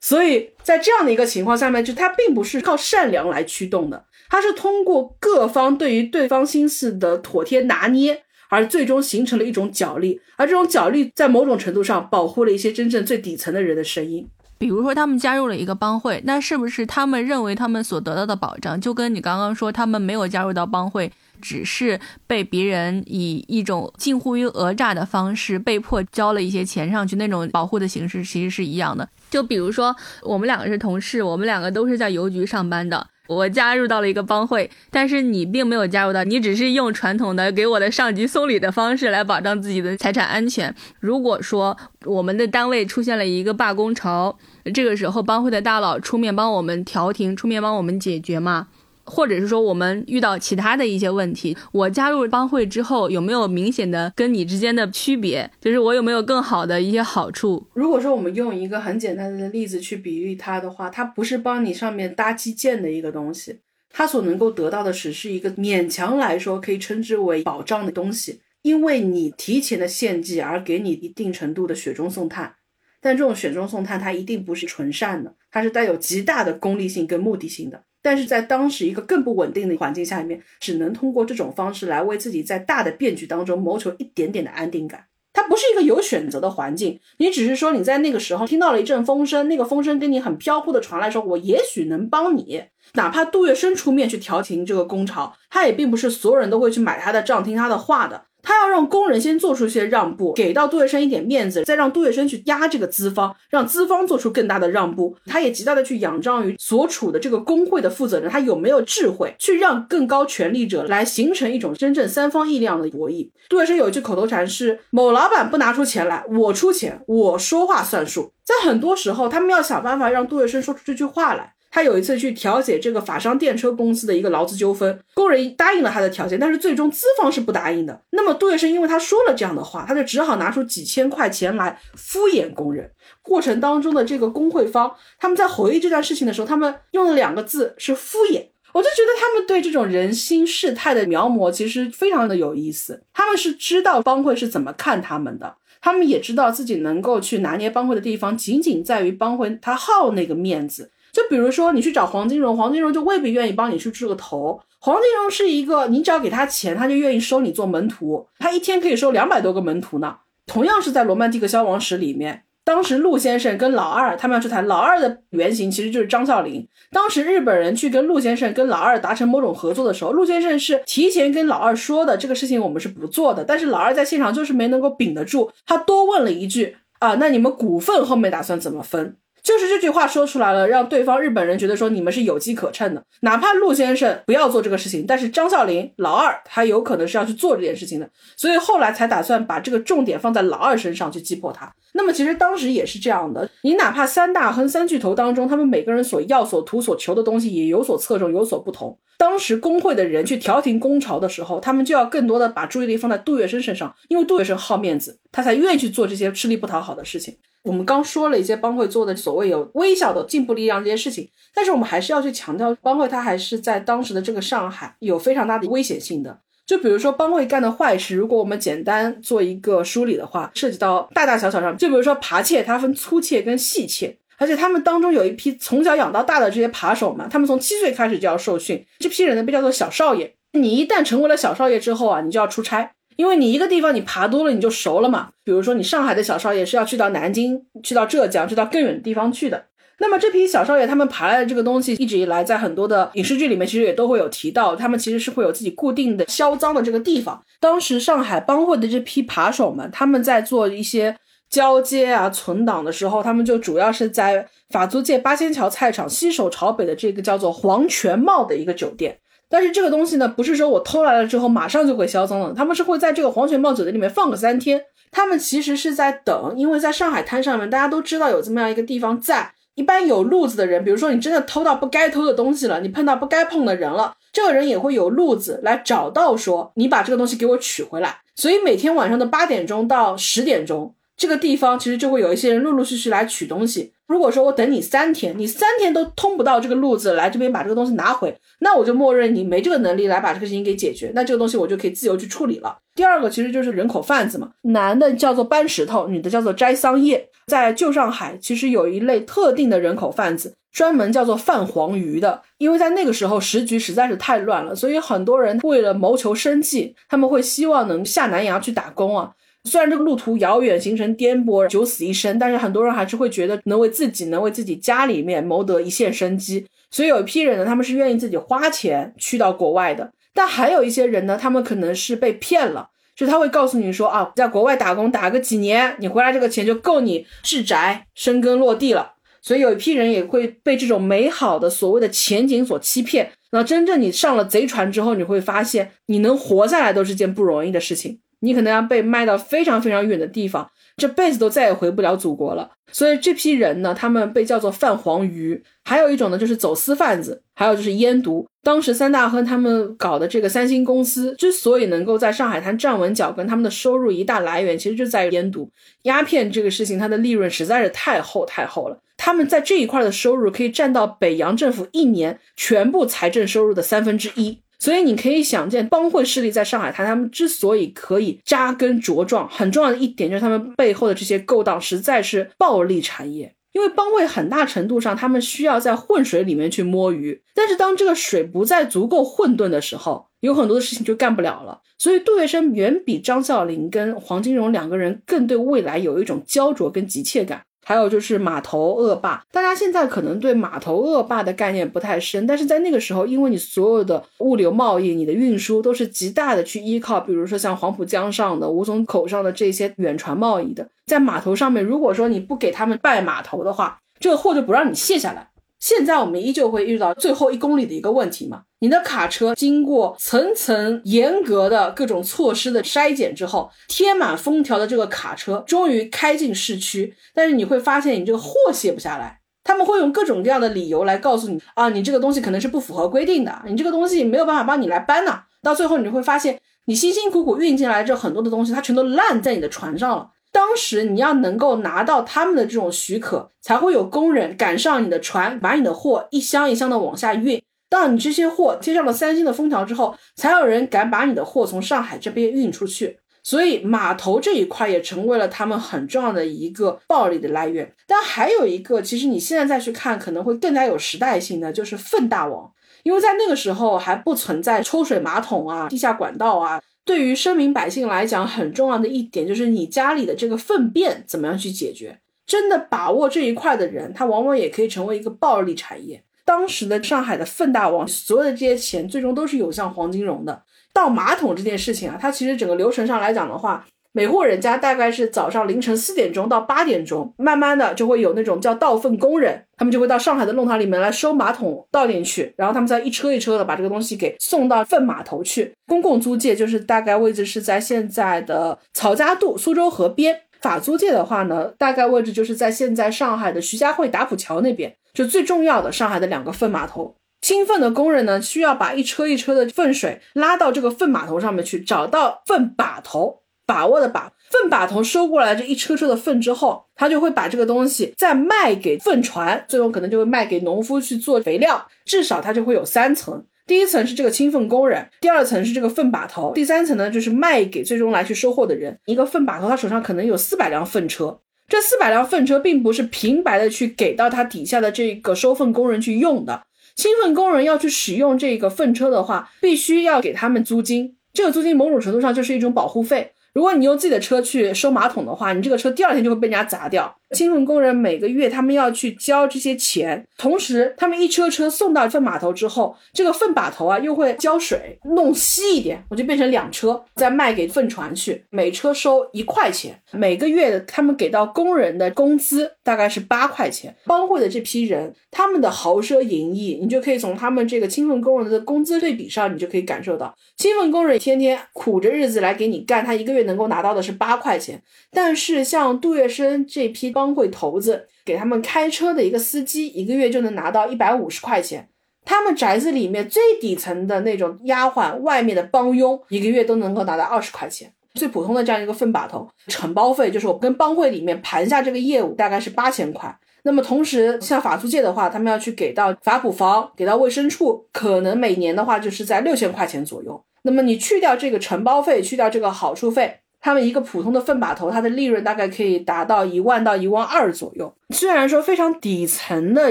[0.00, 10.18] 所以在这样的一个情况下面，就他并不是靠善良来驱动的，他是通过各方对于对方心思的妥帖拿捏，而最终形成了一种角力。
[10.38, 14.26] 而这种角力在某种程度上保护了一些真正最底层的人的声音。
[14.56, 21.10] 比如说，他们加入了一个帮会，那是不是他们认为他们所得到的保障，就跟你刚刚说他们没有加入到帮会，
[21.42, 29.08] 只是被别人以一种近乎于讹诈的方式被迫交了一些钱上去，那种保护的形式其实是一样的。
[29.30, 33.06] 就比如说，我们两个是同事，我们两个都是在邮局上班的。
[33.26, 40.74] 我加入到了一个帮会，但是你并没有加入到，你只是用传统的给我的上级送礼的方式来保障自己的财产安全。
[41.00, 44.38] 如果说我们的单位出现了一个罢工潮，
[44.74, 48.68] 这个时候帮会的大佬出面帮我们调停，出面帮我们解决嘛？
[49.04, 55.50] 或者是说，我们遇到其他的一些问题，我加入帮会之后，有没有明显的跟你之间的区别？
[55.60, 57.66] 就是我有没有更好的一些好处？
[57.74, 72.54] 如果说我们用一个很简单的例子去比喻它的话，它不是帮你上面搭基建的一个东西，它所能够得到的只是一个勉强来说可以称之为保障的东西，因为你提前的献祭而给你一定程度的雪中送炭，
[73.00, 77.84] 但这种雪中送炭它一定不是纯善的，它是带有极大的功利性跟目的性的。
[78.04, 85.06] 但是在当时一个更不稳定的环境下面，只能通过这种方式来为自己在大的变局当中谋求一点点的安定感。
[85.32, 92.62] 它不是一个有选择的环境，你只是说你在那个时候听到了一阵风声，那个风声跟你很飘忽的传来，说我也许能帮你。
[92.92, 98.26] 哪怕杜月笙出面去调停这个工潮，他也并不是所有人都会去买他的账、听他的话的。
[98.44, 105.16] 他要让工人先做出一些让步，给到杜月笙一点面子，再让杜月笙去压这个资方，让资方做出更大的让步。
[105.26, 113.30] 他也极大的去仰仗于所处的这个工会的负责人，他有没有智慧去让更高权力者来形成一种真正三方力量的博弈。
[113.48, 118.32] 杜月笙有一句口头禅是：某老板不拿出钱来，我出钱，我说话算数。
[118.44, 121.53] 在很多时候，他们要想办法让杜月笙说出这句话来。
[121.74, 128.00] 他有一次去调解这个法商电车公司的一个劳资纠纷，工人答应了他的条件，但是最终资方是不答应的。
[128.10, 132.88] 那么杜月笙因为他说了这样的话，他就只好拿出几千块钱来敷衍工人。
[133.22, 138.44] 过程当中的这个工会方，他们在回忆这段事情的时候，他们用了两个字是敷衍。
[138.72, 143.02] 我就觉得他们对这种人心事态的描摹其实非常的有意思。
[143.12, 150.92] 他们是知道帮会是怎么看他们的，他们也知道自己能够去拿捏帮会的地方，仅仅在于帮会他好那个面子。
[151.14, 154.60] 就比如说，你去找黄金荣，黄金荣就未必愿意帮你去治个头。
[154.80, 158.26] 黄金荣是一个，你只要给他钱，他就愿意收你做门徒。
[158.40, 160.16] 他一天可以收两百多个门徒呢。
[160.44, 166.66] 同样是在《罗曼蒂克消亡史》里面，当时陆先生跟老二他们要去谈，老二的原型其实就是张啸林。
[166.90, 173.44] 当时日本人去跟陆先生跟老二达成某种合作的时候，陆先生是提前跟老二说的，这个事情我们是不做的。
[173.44, 179.16] 但是老二在现场就是没能够顶得住，他多问了一句啊，那你们股份后面打算怎么分？
[179.44, 183.04] 就是这句话说出来了，让对方日本人觉得说你们是有机可乘的。
[183.20, 191.70] 哪怕陆先生不要做这个事情，但是张啸林老二他有可能是要去做这件事情的，所以后来才打算把这个重点放在老二身上去击破他。
[191.92, 198.98] 那么其实当时也是这样的，你哪怕三大亨三巨头当中，他们每个人所要、所图、所求的东西也有所侧重、有所不同。
[199.18, 207.36] 当时工会的人去调停工潮的时候，他们就要更多的把注意力放在杜月笙身上，因为杜月笙好面子，他才愿意去做这些吃力不讨好的事情。
[207.64, 216.38] 我们刚说了一些帮会做的所谓有微小的进步力量这些事情，但是我们还是要去强调，帮会它还是在当时的这个上海有非常大的危险性的。
[216.66, 230.34] 就比如说帮会干的坏事，如果我们简单做一个梳理的话，涉及到大大小小上，就比如说扒窃，它分粗窃跟细窃，而且他们当中有一批从小养到大的这些扒手们，他们从七岁开始就要受训，这批人呢被叫做小少爷。
[230.52, 232.92] 你一旦成为了小少爷之后啊，你就要出差。
[233.16, 239.66] 因为你一个地方你爬多了你就熟了嘛，比如说你上海的小少爷是要去到南京、去到浙江、去到更远的地方去的。
[239.98, 247.40] 那么这批小少爷他们爬来的这个东西，一直以来在很多的影视剧里面其实也都会有提到，他们其实是会有自己固定的销赃的这个地方。
[247.60, 251.16] 当时上海帮会的这批扒手们，他们在做一些
[251.48, 259.16] 交接啊、存档的时候，他们就主要是在法租界八仙桥菜场西首朝北的这个叫做黄泉茂的一个酒店。
[259.54, 264.82] 但是这个东西呢，不是说我偷来了之后马上就会销赃的，他们是会在这个黄泉帽酒店里面放个三天。
[265.12, 269.52] 他们其实是在等，因为在上海滩上面，大家都知道有这么样一个地方在。
[269.76, 278.18] 一般有路子的人，比如说你真的偷到不该偷的东西了，你碰到不该碰的人了，这个人也会有路子来找到说你把这个东西给我取回来。
[278.34, 283.92] 所以每天晚上的八点钟到十点钟，这个地方其实就会有一些人陆陆续续来取东西。
[284.06, 292.76] 如果说我等你三天，你三天都通不到这个路子来这边把这个东西拿回，那我就默认你没这个能力来把这个事情给解决，那这个东西我就可以自由去处理了。
[292.94, 297.28] 第二个其实就是人口贩子嘛，男的叫做搬石头，女的叫做摘桑叶。
[297.46, 309.32] 在旧上海，其实有一类特定的人口贩子，专门叫做贩黄鱼的，因为在那个时候时局实在是太乱了，所以很多人为了谋求生计，他们会希望能下南洋去打工啊。
[309.64, 316.66] 虽然这个路途遥远，行程颠簸，九死一生，但是很多人还是会觉得能为自己、能为自己家里面谋得一线生机。
[316.90, 320.12] 所以有一批人呢，他们是愿意自己花钱去到国外的。
[320.34, 329.12] 但还有一些人呢，他们可能是被骗了，就他会告诉你说啊，在国外打工打个几年，你回来这个钱就够你置宅、生根落地了。
[329.40, 333.30] 所以有一批人也会被这种美好的所谓的前景所欺骗。
[333.50, 338.18] 那真正你上了贼船之后，你会发现你能活下来都是件不容易的事情。
[338.44, 342.70] 你可能要被卖到非常非常远的地方，这辈子都再也回不了祖国了。
[342.92, 345.60] 所以这批人呢，他们被叫做贩黄鱼。
[345.84, 348.46] 还有一种呢，就是走私贩子，还有就是烟毒。
[348.62, 355.68] 当时三大亨他们搞的这个三星公司之所以能够在上海滩站稳脚跟，他们的收入一大来源其实就在于烟毒、
[356.02, 358.98] 鸦片这个事情，它的利润实在是太厚太厚了。
[359.16, 364.58] 他们在这一块的收入可以占到北洋政府一年全部财政收入的三分之一。
[364.78, 373.54] 所以你可以想见，帮会势力在上海滩，他们之所以可以扎根茁壮，很重要的一点就是他们背后的这些勾当实在是暴利产业。
[373.72, 381.80] 因为帮会很大程度上他们需要在混水里面去摸鱼，但是当这个水不再足够混沌的时候，有很多的事情就干不了了。
[381.98, 387.64] 所以杜月笙远比张啸林跟黄金荣两个人更对未来有一种焦灼跟急切感。
[387.84, 405.48] 还有就是码头恶霸，大家现在可能对码头恶霸的概念不太深，但是在那个时候，因为你所有的物流贸易、你的运输都是极大的去依靠，比如说像黄浦江上的、吴淞口上的这些远船贸易的，在码头上面，如果说你不给他们拜码头的话，这个货就不让你卸下来。
[405.84, 408.62] 现在我们依旧会遇到最后一公里的一个问题嘛？
[408.78, 425.40] 你的卡车经过层层严格的各种措施的筛检之后，贴满封条的这个卡车终于开进市区，但是你会发现你这个货卸不下来，他们会用各种各样的理由来告诉你啊，你这个东西可能是不符合规定的，你这个东西没有办法帮你来搬呢。
[425.62, 430.30] 到最后你就会发现，你辛辛苦苦运进来这很多的东西，它全都烂在你的船上了。
[430.54, 437.60] 当时你要能够拿到他们的这种许可，才会有工人赶上你的船，把你的货一箱一箱的往下运。
[437.88, 443.18] 当你这些货贴上了三星的封条之后，才有人敢把你的货从上海这边运出去。
[443.42, 447.92] 所以码头这一块也成为了他们很重要的一个暴利的来源。
[448.06, 452.70] 但还有一个，其实你现在再去看，可能会更加有时代性的，就是粪大王。
[453.02, 456.80] 因为在那个时候还不存在抽水马桶啊、地下管道啊。
[457.04, 462.18] 对于生民百姓来讲，很重要的一点就是你家里的这个粪便怎么样去解决。
[462.46, 466.22] 真的把握这一块的人，他往往也可以成为一个暴利产业。
[466.44, 470.62] 当时的上海的粪大王，所有的这些钱最终都是涌向黄金荣的。
[470.92, 473.86] 倒马桶这件事情啊，它其实整个流程上来讲的话。
[474.16, 485.74] 每户人家大概是早上凌晨四点钟到八点钟，慢慢的就会有那种叫倒粪工人，他们就会到上海的弄堂里面来收马桶倒进去，然后他们再一车一车的把这个东西给送到粪码头去。
[485.88, 497.16] 公共租界就是大概位置是在现在的曹家渡苏州河边，法租界的话呢，大概位置就是在现在上海的徐家汇打浦桥那边，就最重要的上海的两个粪码头。
[497.40, 503.40] 清粪的工人呢，需要把一车一车的粪水拉到这个粪码头上面去，找到粪把头。
[503.66, 511.86] 把握的把粪把头收过来这一车车的粪之后，他就会把这个东西再卖给粪船，最后可能就会卖给农夫去做肥料。
[512.04, 518.98] 至少他就会有三层，第一层是这个清粪工人，第二层是这个粪把头，第三层呢就是卖给最终来去收货的人。
[519.06, 526.62] 一个粪把头他手上可能有四百辆粪车，这四百辆粪车并不是平白的去给到他底下的这个收粪工人去用的，
[526.94, 533.32] 清粪工人要去使用这个粪车的话，必须要给他们租金，这个租金某种程度上就是一种保护费。
[533.54, 537.16] 如果你用自己的车去收马桶的话，你这个车第二天就会被人家砸掉。
[537.34, 550.00] 清粪工人每个月他们要去交这些钱，同时他们一车车送到粪码头之后，这个粪把头啊又会浇水弄稀一点，我就变成两车再卖给粪船去，每车收一块钱。
[550.12, 553.94] 每个月他们给到工人的工资大概是八块钱。
[554.04, 567.23] 帮会的这批人，他们的豪奢淫逸，你就可以从他们这个清粪工人的工资对比上，你就可以感受到，清粪工人天天苦着日子来给你干，他一个月能够拿到的是八块钱，但是像杜月笙这批帮。
[567.24, 571.88] 帮会头子给他们开车的一个司机，一个月就能拿到一百五十块钱。
[572.26, 577.90] 他们宅子里面最底层的那种丫鬟，外面的帮佣，一个月都能够拿到二十块钱。
[578.14, 583.34] 最普通的这样一个粪把头承包费，就是我跟帮会里面盘下这个业务，大概是八千块。
[583.62, 590.44] 那么同时，像法租界的话，他们要去给到法补房，给到卫生处，可能每年的话就是在六千块钱左右。
[590.62, 593.40] 那么你去掉这个承包费，去掉这个好处费。
[593.64, 597.90] 他们一个普通的粪把头，它的利润大概可以达到一万到一万二左右。
[598.10, 599.90] 虽然说非常底层的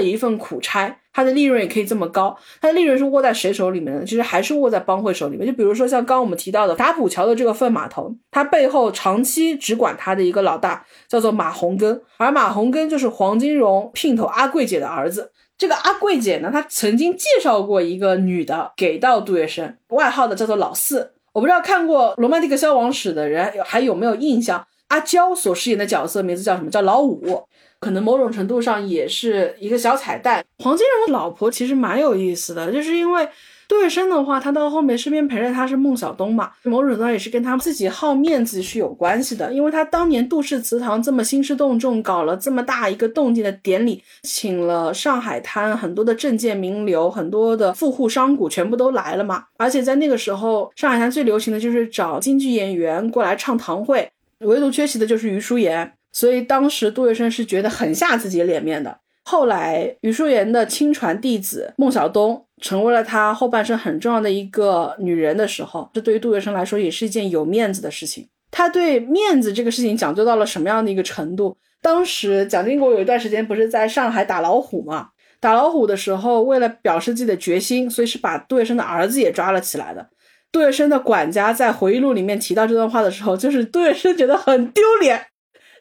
[0.00, 2.38] 一份苦差，它的利润也可以这么高。
[2.60, 4.04] 它的利润是握在谁手里面呢？
[4.06, 5.44] 其实还是握在帮会手里面。
[5.44, 15.32] 就比如说像刚我们提到的打浦桥的这个粪码头，它背后长期只管它的一个老大叫做马红根，而马红根就是黄金荣姘头阿贵姐的儿子。
[15.58, 21.10] 这个阿贵姐呢，她曾经介绍过一个女的给到杜月笙，外号的叫做老四。
[21.34, 24.64] 我不知道看过《罗曼蒂克消亡史》的人还有没有印象？
[24.86, 26.70] 阿娇所饰演的角色名字叫什么？
[26.70, 27.42] 叫老五，
[27.80, 30.44] 可能某种程度上也是一个小彩蛋。
[30.58, 33.28] 黄金荣的老婆其实蛮有意思的，就是因为。
[33.66, 58.98] 杜月笙的话，他到后面身边陪着他是孟小冬嘛，某种程度上也是跟他自己好面子是有关系的，因为他当年杜氏祠堂这么兴师动众，搞了这么大一个动静的典礼，请了上海滩很多的政界名流，很多的富户商贾全部都来了嘛，而且在那个时候，上海滩最流行的就是找京剧演员过来唱堂会，唯独缺席的就是余淑妍，所以当时杜月笙是觉得很下自己脸面的。
[59.24, 68.28] 后来，余淑妍的亲传弟子孟小冬成为了他后半生很重要的一个女人的时候，这对于杜月笙来说也是一件有面子的事情。
[68.50, 71.56] 他对面子这个事情讲究到了什么样的一个程度？
[71.80, 75.08] 当时蒋经国有一段时间不是在上海打老虎嘛？
[75.40, 80.08] 打老虎的时候，为了表示自己的决心，所以是把杜月笙的儿子也抓了起来的。
[80.52, 85.26] 杜月笙的管家在回忆录里面提到这段话的时候，就是杜月笙觉得很丢脸，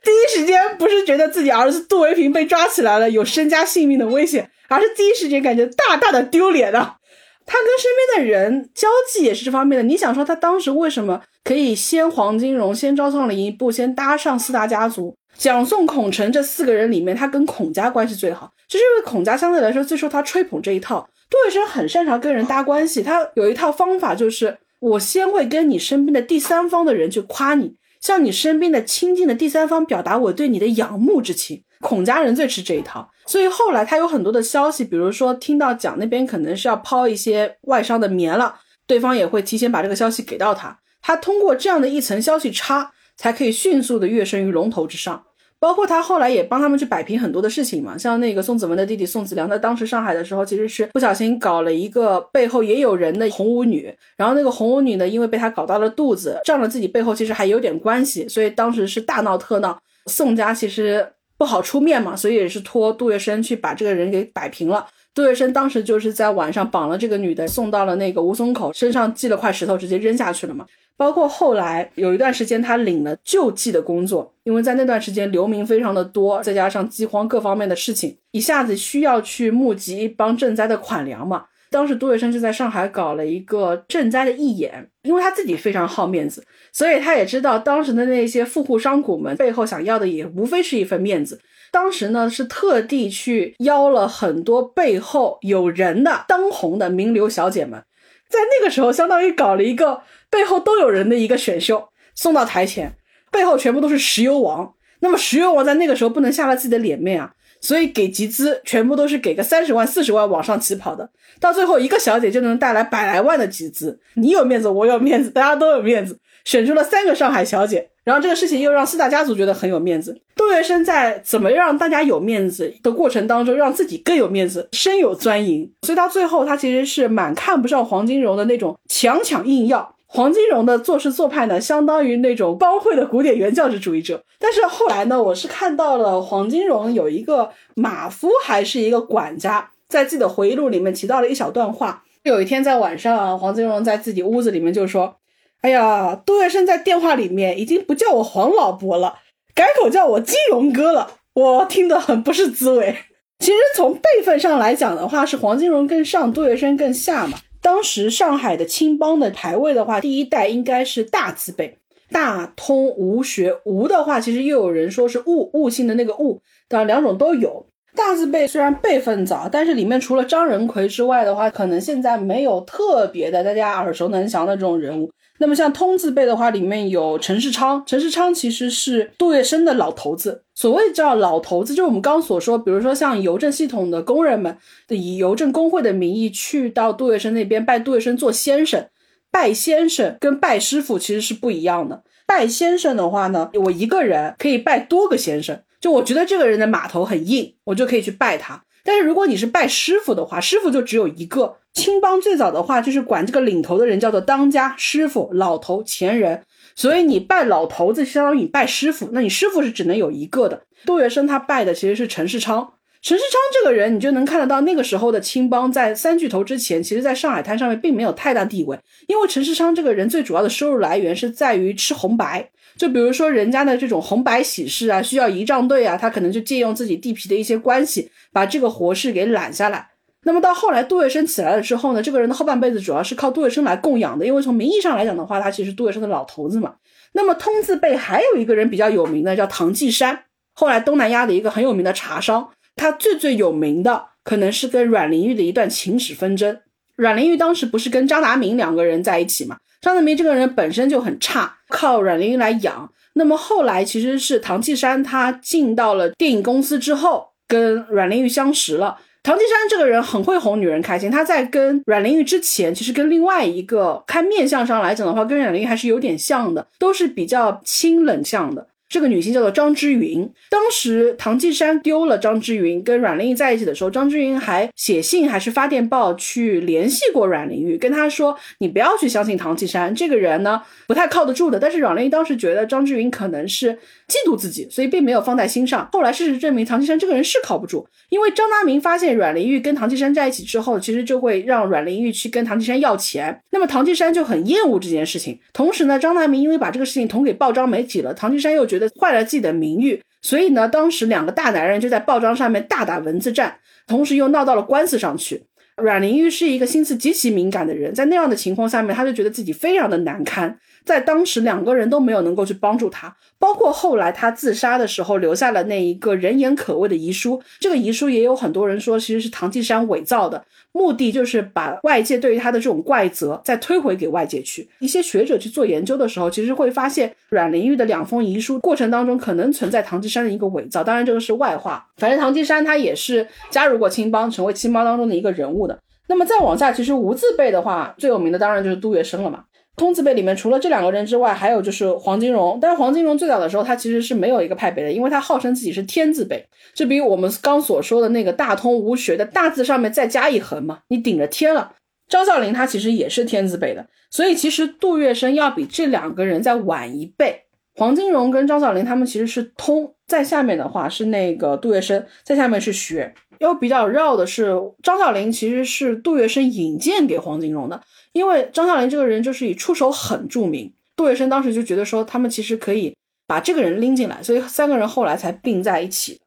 [0.04, 6.98] 第一时间不是觉得自己儿子杜维平被抓起来了有身家性命的危险，而是第一时间感觉大大的丢脸啊！
[7.46, 9.84] 他跟身边的人交际也是这方面的。
[9.84, 21.08] 你想说他当时为什么可以先黄金荣，先招上了一步，先搭上四大家族，蒋宋孔陈这四个人里面，他跟孔家关系最好，就是因为孔家相对来说最受他吹捧这一套。
[21.30, 31.64] 杜月笙很擅长跟人搭关系，他有一套方法，就是我先会跟你身边的第三方的人去夸你，向你身边的亲近的第三方表达我对你的仰慕之情。
[31.80, 45.24] 孔家人最吃这一套，所以后来他有很多的消息，比如说听到蒋那边可能是要抛一些外商的棉了，对方也会提前把这个消息给到他，他通过这样的一层消息差，才可以迅速的跃升于龙头之上。
[45.64, 61.08] 包括他后来也帮他们去摆平很多的事情嘛，像那个宋子文的弟弟宋子良，在当时上海的时候，其实是不小心搞了一个背后也有人的红舞女，然后那个红舞女呢，因为被他搞到了肚子，仗着自己背后其实还有点关系，所以当时是大闹特闹，宋家其实。
[61.36, 64.86] 不好出面嘛，所以也是托杜月笙去把这个人给摆平了。
[65.14, 70.66] 杜月笙当时就是在晚上绑了这个女的，送到了那个吴淞口，身上系了块石头，直接扔下去了嘛。
[70.96, 81.46] 包括后来有一段时间，他领了救济的工作，因为在那段时间流民非常的多，再加上饥荒各方面的事情，一下子需要去募集一帮赈灾的款粮嘛。
[81.70, 91.40] 当时杜月笙就在上海搞了一个赈灾的义演，因为他自己非常好面子，所以他也知道当时的那些富户商贾们背后想要的也无非是一份面子。
[91.74, 97.84] 当时呢是特地去邀了很多背后有人的当红的名流小姐们，
[98.30, 102.96] 在那个时候相当于搞了一个背后都有人的一个选秀，送到台前，
[103.32, 104.76] 背后全部都是石油王。
[105.00, 107.34] 那么石油王在那个时候不能下了自己的脸面啊。
[107.60, 111.10] 所以给集资全部都是给个三十万、四十万往上起跑的，
[111.40, 113.98] 到最后一个小姐就能带来百来万的集资。
[114.16, 120.20] 你有面子，我有面子，大家都有面子，选出了三个上海小姐，然后这个事情又让四大家族觉得很有面子。
[120.36, 125.72] 杜月笙在怎么让大家有面子的过程当中，让自己更有面子，深有钻营。
[125.84, 129.96] 所以到最后，他其实是蛮看不上黄金荣的那种强抢硬要。
[130.06, 134.24] 黄金荣的做事做派呢，相当于那种帮会的古典原教旨主义者。
[134.38, 142.04] 但是后来呢，我是看到了黄金荣有一个马夫，还是一个管家，在自己的回忆录里面提到了一小段话。
[142.24, 145.16] 有一天在晚上，黄金荣在自己屋子里面就说
[145.64, 149.16] ：“哎呀，杜月笙在电话里面已经不叫我黄老伯了，
[149.56, 152.94] 改口叫我金荣哥了，我听得很不是滋味。”
[153.40, 157.40] 其实从辈分上来讲的话，是黄金荣更上，杜月笙更下嘛。
[157.62, 161.78] 当时上海的青帮的排位的话，第一代应该是大字辈，
[162.12, 163.56] 大通吴学。
[163.64, 167.66] 吴的话，其实又有人说是悟悟性的那个悟，当然两种都有。
[167.96, 175.10] 大字辈虽然辈分早，但是里面除了张仁奎之外的话，可能现在没有特别的大家耳熟能详的这种人物。
[175.44, 180.46] 那么像通字辈的话，里面有陈世昌，陈世昌其实是杜月笙的老头子。
[180.56, 188.88] 所谓叫老头子，就是我们刚所说，比如说像邮政系统的工人们，以邮政工会的名义去到杜月笙那边拜杜月笙做先生。
[189.30, 192.04] 拜先生跟拜师傅其实是不一样的。
[192.26, 198.64] 拜先生的话呢，我一个人可以拜多个先生，就我觉得这个人的码头很硬，我就可以去拜他。
[198.84, 201.58] 但是如果你是拜师傅的话，师傅就只有一个。
[201.74, 206.44] 青帮最早的话就是管这个领头的人叫做当家师傅、老头、前人，
[206.76, 210.62] 所以你拜老头子相当于你拜师傅，那你师傅是只能有一个的。
[210.86, 218.78] 杜月笙他拜的其实是陈世昌，陈世昌这个人你就能看得到那个时候的青帮在三巨头之前，其实在上海滩上面并没有太大地位，
[219.08, 222.52] 因为陈世昌这个人最主要的收入来源是在于吃红白。
[222.76, 229.90] 就比如说人家的这种红白喜事啊，需要仪仗队啊，他可能就借用自己地皮的一些关系，把这个活事给揽下来。
[230.26, 236.76] 那么到后来杜月笙起来了之后呢，这个人的后半辈子主要是靠杜月笙来供养的，因为从名义上来讲的话，他其实杜月笙的老头子嘛。
[237.12, 240.18] 那么通字辈还有一个人比较有名的叫唐继山，
[240.54, 246.58] 后来东南亚的一个很有名的茶商，他最最有名的可能是跟阮玲玉的一段情史纷争。
[246.96, 249.58] 阮玲玉当时不是跟张达明两个人在一起嘛？
[249.84, 252.90] 张泽明这个人本身就很差，靠阮玲玉来养。
[253.16, 258.98] 那么后来其实是唐季山他进到了电影公司之后，跟阮玲玉相识了。
[259.24, 261.12] 唐季山这个人很会哄女人开心。
[261.12, 268.66] 他在跟阮玲玉之前，其实跟另外一个看面相上来讲的话，跟阮玲玉还是有点像的，都是比较清冷相的。
[268.94, 270.30] 这个女性叫做张之云。
[270.52, 283.74] 当时唐季山丢了张之云，跟阮玲玉在一起的时候，张之云还写信还是发电报去联系过阮玲玉，跟她说：“你不要去相信唐季山这个人呢，不太靠得住的。”但是阮玲玉当时觉得张之云可能是
[284.08, 285.90] 嫉妒自己，所以并没有放在心上。
[285.92, 293.42] 后来事实证明，唐季山这个人是靠不住，因为张达明发现阮玲玉跟唐季山在一起之后，其实就会让阮玲玉去跟唐季山要钱。
[293.50, 295.40] 那么唐季山就很厌恶这件事情。
[295.52, 300.02] 同时呢，张达明因为把这个事情捅给报章媒体了，唐季山又觉得坏了自己的名誉。
[300.22, 303.58] 所以呢，当时两个大男人就在报章上面大打文字战，
[303.88, 305.44] 同时又闹到了官司上去。
[305.78, 310.58] 阮玲玉是一个心思极其敏感的人，在那样的情况下面，他就觉得自己非常的难堪。
[310.86, 317.42] 在当时，两个人都没有能够去帮助他，包括后来他自杀的时候留下了那一个人言可畏的遗书。
[317.60, 324.68] 这个遗书也有很多人说，其实是唐季山伪造的，目的就是把外界对于他的这种怪责再推回给外界去。
[324.80, 330.84] 一些学者去做研究的时候，其实会发现阮玲玉的两封遗书过程当中可能存在唐季山的一个伪造。
[330.84, 331.88] 当然，这个是外话。
[331.98, 335.80] 反正唐季山他也是加入过青帮，成为青帮当中的一个人物的。
[336.08, 339.46] 那么再往下，其实无字辈的话，最有名的当然就是杜月笙了嘛。
[339.76, 342.60] 通字辈里面除了这两个人之外，还有就是黄金荣。
[342.62, 346.46] 但是黄金荣最早的时候，他其实是没有一个派别的，因为他号称自己是天字辈，
[346.76, 351.74] 就比我们刚所说的那个大通无学的大字上面再加一横嘛，你顶着天了。
[352.08, 357.43] 张啸林他其实也是天字辈的，所以其实杜月笙要比这两个人再晚一辈。
[357.76, 363.14] 黄金荣跟张小林他们其实是通，在下面的话是那个杜月笙，在下面是学。
[363.40, 367.82] 又比较绕的是，张小林其实是杜月笙引荐给黄金荣的。
[368.14, 372.96] 因为张小林这个人就是以出手狠著名，杜月笙当时就觉得说他们其实可以
[373.28, 376.20] 把这个人拎进来，所以三个人后来才并在一起。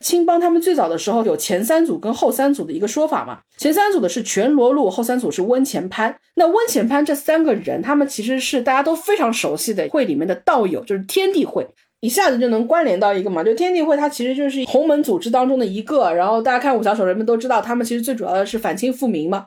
[0.00, 6.16] 青帮他们最早的时候有前三组跟后三组的一个说法嘛，前三组的是全罗路，后三组是温前潘。
[6.34, 11.66] 那温前潘这三个人，他们其实是大家都非常熟悉的会里面的道友，就是天地会，
[12.00, 16.12] 一下子就能关联到一个嘛，就天地会它其实就是洪门组织当中的一个。
[16.14, 19.46] 然后大家看武侠小说，人们都知道他们其实最主要的是反清复明嘛。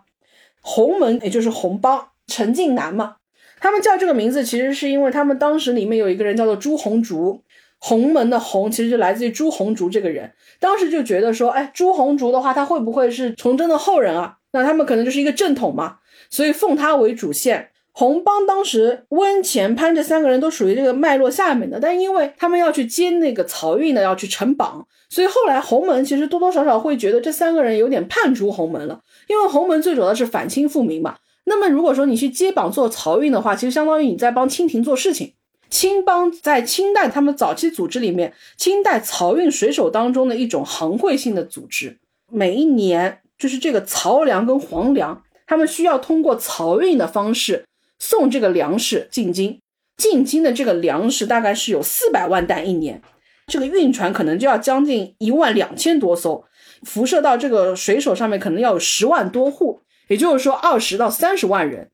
[0.59, 3.15] 洪门也就是洪帮陈近南嘛，
[3.59, 7.41] 他们叫这个名字，其实是因为他们当时里面有一个人叫做朱红竹，
[7.81, 10.31] 洪门的洪其实就来自于朱红竹这个人。
[10.59, 14.37] 当时就觉得说，哎，朱红竹的话，他会不会是崇祯的后人啊？
[14.53, 15.97] 那他们可能就是一个正统嘛，
[16.29, 17.69] 所以奉他为主线。
[17.93, 29.01] 洪帮当时温前潘这三个人都属于这个脉络下面的，但因为他们要去接那个漕运的，要去成榜，所以后来洪门其实多多少少会觉得这三个人有点叛出洪门了。
[29.27, 35.33] 因为洪门最主要的是反清复明嘛，那么如果说你去接榜做漕运的话，其实相当于你在帮清廷做事情。
[35.71, 41.97] 青帮在清代他们早期组织里面，清代漕运水手当中的一种行会性的组织，
[42.29, 47.65] 每一年就是这个漕粮跟黄粮，他们需要通过漕运的方式
[47.97, 49.59] 送这个粮食进京，
[49.95, 53.01] 进京的这个粮食大概是有四百万担一年，
[53.47, 56.43] 这个运船可能就要将近一万两千多艘。
[56.83, 61.91] 辐射到这个水手上面，可能要有十万多户，也就是说二十到三十万人。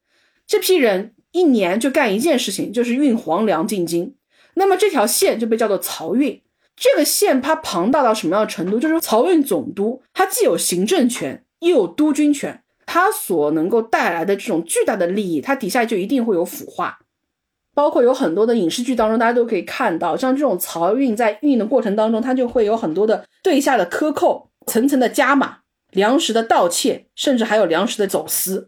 [0.47, 4.15] 这批人一年就干一件事情，就是运黄粮进京。
[4.55, 6.41] 那么这条线就被叫做漕运。
[6.75, 8.79] 这个线它庞大到什么样的程度？
[8.79, 12.63] 就是漕运总督，他既有行政权，又有督军权。
[12.85, 16.99] 他所能够带来的这种巨大的利益，他底下就一定会有腐化。
[17.73, 24.49] 包括有很多的影视剧当中，大家都可以看到，像这种漕运在运的过程当中，它就会有很多的对下的克扣。
[24.67, 25.59] 层层的加码，
[25.91, 28.67] 粮食的盗窃，甚至还有粮食的走私。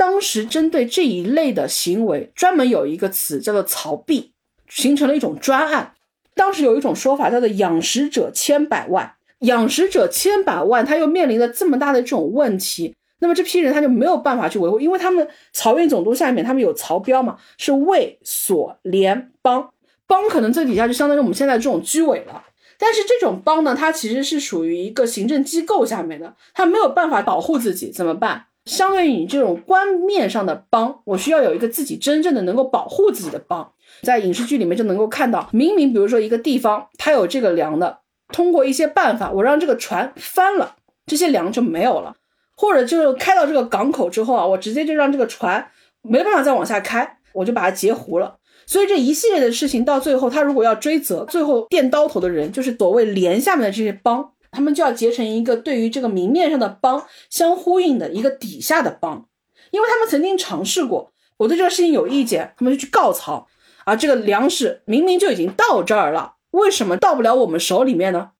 [0.00, 4.32] 当时针对这一类的行为，专门有一个词叫做“曹弊”，
[4.66, 5.92] 形成了一种专案。
[6.34, 19.68] 当时有一种说法叫做“养食者千百万”，养食者千百万，他又面临着这么大的这种问题，那么这批人他就没有办法去维护，因为他们漕运总督下面他们有曹标嘛，是卫所联邦，
[20.06, 22.42] 邦可能最底下就相当于我们现在这种居委了。
[22.78, 28.46] 但是这种帮呢，它其实是属于一个行政机构下面的，它没有办法保护自己，怎么办？
[28.70, 33.72] 相对于你这种官面上的帮，我需要有一个自己真正的能够保护自己的帮。
[34.02, 37.98] 在影视剧里面就能够看到，明明比如说一个地方它有这个粮的，
[38.32, 42.14] 通过一些办法，我让这个船翻了，这些粮就没有了，
[42.56, 45.68] 或者就是开到这个港口之后啊，我直接就让这个船
[46.02, 48.36] 没办法再往下开，我就把它截胡了。
[48.66, 59.26] 所以这一系列的事情到最后，他如果要追责，最后垫刀头的人就是所谓连下面的这些帮，他们就要结成一个对于这个明面上的帮相呼应的一个底下的帮，
[59.70, 63.46] 因为他们曾经尝试过，我对这个事情有意见，他们就去告曹，
[63.84, 68.30] 啊，这个粮食明明就已经到这儿了，为什么到不了我们手里面呢？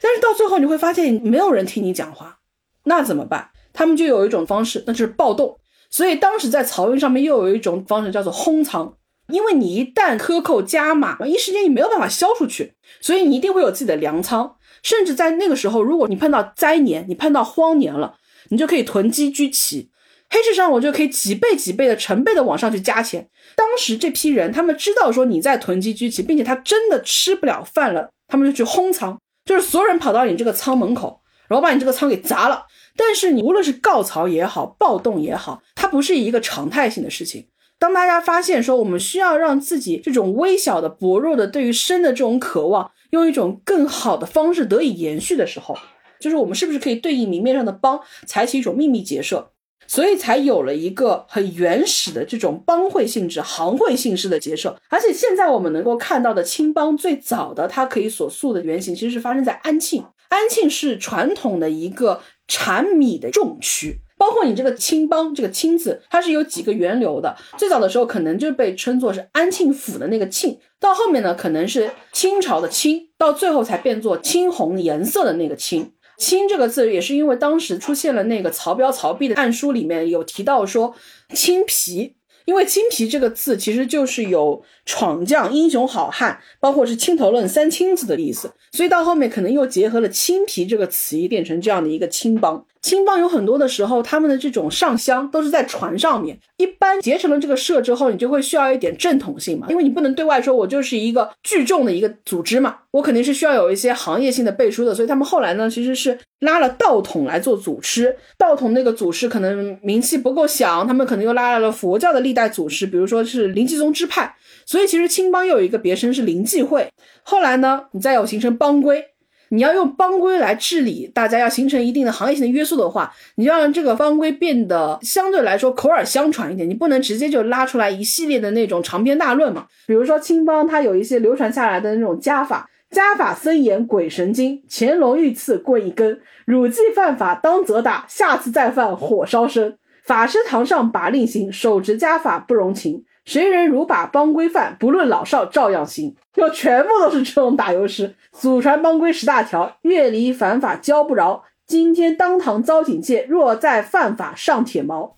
[0.00, 2.38] 但是到最后你会发现没有人听你讲话，
[2.84, 3.50] 那怎么办？
[3.72, 5.58] 他们就有一种方式，那就是暴动。
[5.90, 8.94] 所以当时在漕运上面又有一种方式叫做轰仓。
[9.28, 14.56] 因为你一旦克扣加码，一时间你没有办法销出去，所以你一定会有自己的粮仓。
[14.82, 18.16] 甚至在那个时候，如果你碰到灾年，你碰到荒年了，
[18.50, 19.90] 你就可以囤积居奇。
[20.30, 23.28] 黑市上我就可以几倍几倍的成倍的往上去加钱。
[23.56, 32.66] 当时这批人，他们知道说你在囤积居奇，并且他真的吃不了饭了，他们就去轰仓，就是所有人跑到你这个仓门口，然后把你这个仓给砸了。
[32.94, 37.46] 但是你无论是告曹也好，暴动也好，它不是一个常态性的事情。
[37.78, 45.76] 当大家发现说我们需要让自己这种微小的、薄弱的对于生的这种渴望，用一种更好的方式得以延续的时候，
[46.18, 49.52] 就是我们是不是可以对应明面上的帮，采取一种秘密结社，
[49.86, 54.76] 所以才有了一个很原始的这种帮会性质、行会性质的结社。
[54.88, 60.04] 而且现在我们能够看到的青帮最早的它可以所塑的原型，其实是发生在安庆。
[60.30, 64.00] 安庆是传统的一个产米的重区。
[64.18, 67.34] 包括你这个青帮这个青字，它是有几个源流的。
[67.56, 75.92] 最早的时候可能就被称作是安庆府的那个庆，到后面呢可能是清朝的清，到最后才变作青红颜色的那个青。
[76.18, 80.94] 青这个字也是因为当时出现了那个曹标曹丕的案书里面有提到说
[81.32, 82.16] 青皮。
[82.44, 92.64] 因为青皮这个字其实就是有闯将、英雄好汉，包括是青头论三青子的意思，所以到后面可能又结合了青皮这个词义，变成这样的一个青帮。
[92.88, 96.38] 青帮有很多的时候，他们的这种上香都是在船上面。
[96.56, 104.94] 一般结成了这个社之后，你就会需要一点正统性嘛，因为你不能对外说我就是一个聚众的一个组织嘛，我肯定是需要有一些行业性的背书的。
[104.94, 108.16] 所以他们后来呢，其实是拉了道统来做祖师。
[108.38, 114.34] 道统那个祖师可能名气不够响，他们可能又拉来了佛教的历代祖师，比如说是灵济宗支派。
[114.64, 116.88] 所以其实青帮又有一个别称是灵济会。
[117.22, 119.04] 后来呢，你再有形成帮规。
[119.50, 126.68] 你要用帮规来治理，大家要形成一定的行业性的约束的话，你要让这个帮规变得相对来说口耳相传一点。
[126.68, 129.66] 你不能直接就拉出来一系列的那种长篇大论嘛。
[129.86, 139.78] 比如说青帮，它有一些流传下来的那种家法，家法森严鬼神经，乾隆御赐棍一根，汝既犯法当责打，下次再犯火烧身。
[140.04, 143.04] 法师堂上把令行，手执家法不容情。
[143.28, 146.16] 谁人如把帮规犯，不论老少照样行。
[146.32, 151.44] 就全部都是这种打油诗，祖传帮规十大条，越离反法教不饶。
[151.66, 155.10] 今天当堂遭警戒，若再犯法上铁锚。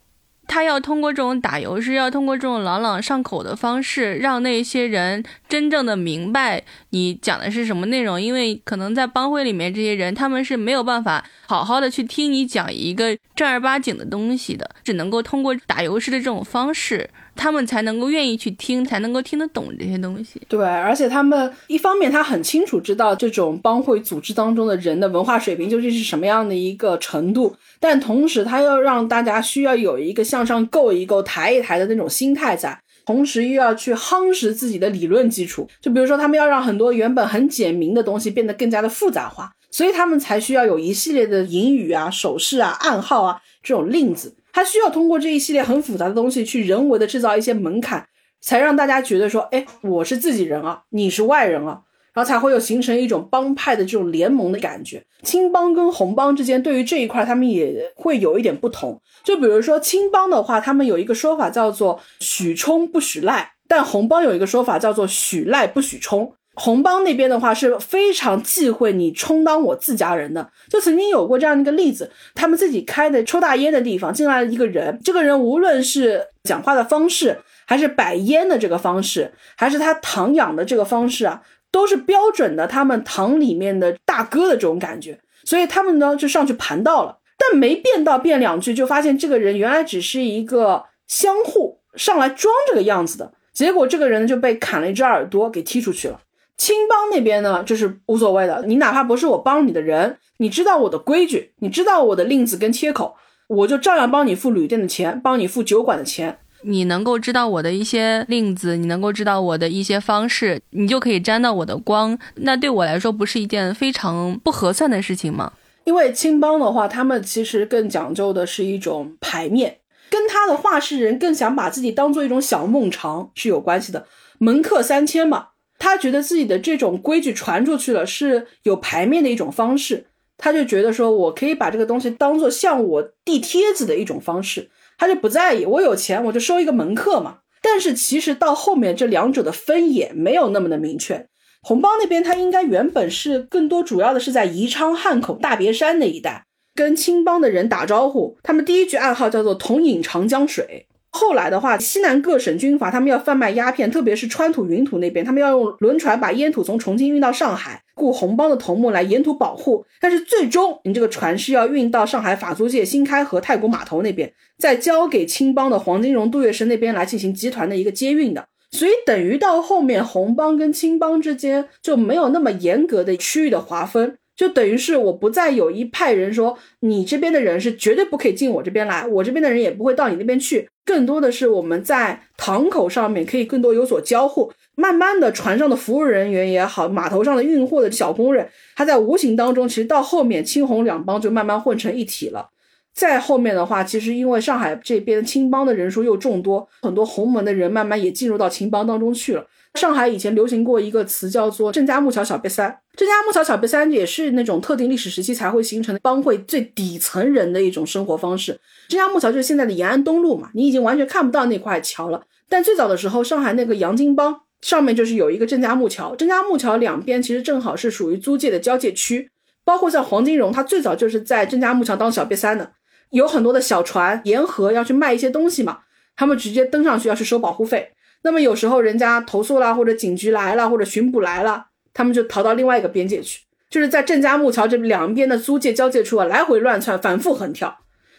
[0.48, 8.20] 他要通过这种打油诗，要通过这种朗朗上口的方式，让那些人真正的明白你讲的是什么内容。
[8.20, 17.08] 因为可能在帮会里面，这些人他们是没有办法好好的去听你讲一个正儿八经的东西的，只能够通过打油诗的这种方式。
[17.40, 20.38] 他们才能够愿意去听，才能够听得懂这些东西。
[20.46, 35.66] 对，而且他们一方面他很清楚知道这种帮会组织当中的人的文化水平究竟是什么样的一个程度，但同时他要让大家需要有一个向上够一够、抬一抬的那种心态在，同时又要去夯实自己的理论基础。
[35.80, 44.34] 就比如说，他们要让很多原本很简明的东西变得更加的复杂化，所以他们才需要有一系列的隐语啊、手势啊、暗号啊这种令子。
[44.52, 48.06] 他需要通过这一系列很复杂的东西去人为的制造一些门槛，
[48.40, 51.82] 才让大家觉得说，哎，我是自己人啊，你是外人啊，
[52.12, 55.04] 然后才会有形成一种帮派的这种联盟的感觉。
[55.22, 59.00] 青帮跟红帮之间对于这一块，他们也会有一点不同。
[59.22, 66.32] 就比如说青帮的话，他们有一个说法叫做许冲不许赖，但红帮有一个说法叫做许赖不许冲。
[66.62, 81.40] 红帮那边的话是非常忌讳你充当我自家人的，就曾经有过这样的一个例子，他们自己开的抽大烟的地方进来了一个人，这个人无论是讲话的方式，还是摆烟的这个方式，还是他躺养的这个方式啊，
[81.72, 96.20] 都是标准的他们堂里面的大哥的这种感觉，所以他们呢就上去盘道了，但没辩道辩两句，就发现这个人原来只是一个相互上来装这个样子的，结果这个人就被砍了一只耳朵给踢出去了。
[96.60, 98.62] 青帮那边呢，就是无所谓的。
[98.66, 103.16] 你哪怕不是我帮你的人，你知道我的规矩，你知道我的令子跟切口，
[103.48, 106.36] 我就照样帮你付旅店的钱，帮你付酒馆的钱。
[106.60, 112.18] 你能够知道我的一些令子，你能够知道我的一些方式，你就可以沾到我的光。
[112.34, 115.50] 那对我来说，不是一件非常不合算的事情吗？
[115.84, 119.78] 因为青帮的话，他们其实更讲究的是一种牌面，
[120.10, 124.04] 跟他的画事人更想把自己当做一种小孟尝是有关系的。
[124.36, 125.46] 门客三千嘛。
[125.80, 130.06] 他觉得自己的这种规矩传出去了是有牌面的一种方式，
[130.36, 137.38] 他就觉得说我可以把这个东西当做向我递帖子的一种方式，他就不在意我有钱我就收一个门客嘛。
[137.62, 141.26] 但是其实到后面这两者的分野没有那么的明确。
[141.62, 150.86] 红帮那边他应该原本是更多主要的是在宜昌、汉口、大别山那一带跟青帮的人打招呼，他们第一句暗号叫做同饮长江水。
[151.12, 159.84] 后来的话，西南各省军阀他们要贩卖鸦片，特别是川土、云土那边，他们要用轮船把烟土从重庆运到上海，雇红帮的头目来沿途保护。
[160.00, 168.46] 但是最终，你这个船是要运到上海法租界新开河太古码头那边，再交给青帮的黄金荣、杜月笙那边来进行集团的一个接运的。
[168.70, 174.16] 所以等于到后面，红帮跟青帮之间就没有那么严格的区域的划分。
[174.40, 180.66] 就等于是我不再有一派人说你这边的人是绝对不可以进我这边来，我这边的人也不会到你那边去。
[180.82, 184.50] 更多的是我们在堂口上面可以更多有所交互。
[184.76, 192.48] 慢慢的，船上的服务人员也好，码头上的运货的小工人，他在无形当中，其实到后面青红两帮就慢慢混成一体了。
[192.94, 199.46] 再后面的话，其实因为上海这边青帮的人数又众多，很多洪门的人慢慢也进入到青帮当中去了。
[199.74, 208.58] 上海以前流行过一个词叫做“郑家木桥小瘪三”，郑家木桥小瘪三也是那种特定历史时期才会形成的帮会最底层人的一种生活方式。
[208.88, 212.20] 郑家木桥就是现在的延安东路嘛，你已经完全看不到那块桥了。
[212.48, 219.30] 但最早的时候，上海那个洋泾浜上面就是有一个郑家木桥，郑家木桥两边其实正好是属于租界的交界区，
[219.64, 222.72] 包括像黄金荣，他最早就是在郑家木桥当小瘪三的，
[223.10, 225.78] 有很多的小船沿河要去卖一些东西嘛，
[226.16, 227.92] 他们直接登上去要去收保护费。
[228.22, 233.40] 那么有时候人家投诉了，或者警局来了，或者巡捕来了，他们就逃到另外一个边界去，
[233.70, 237.78] 就是在郑家木桥这两边的租界交界处啊，来回乱窜，反复横跳，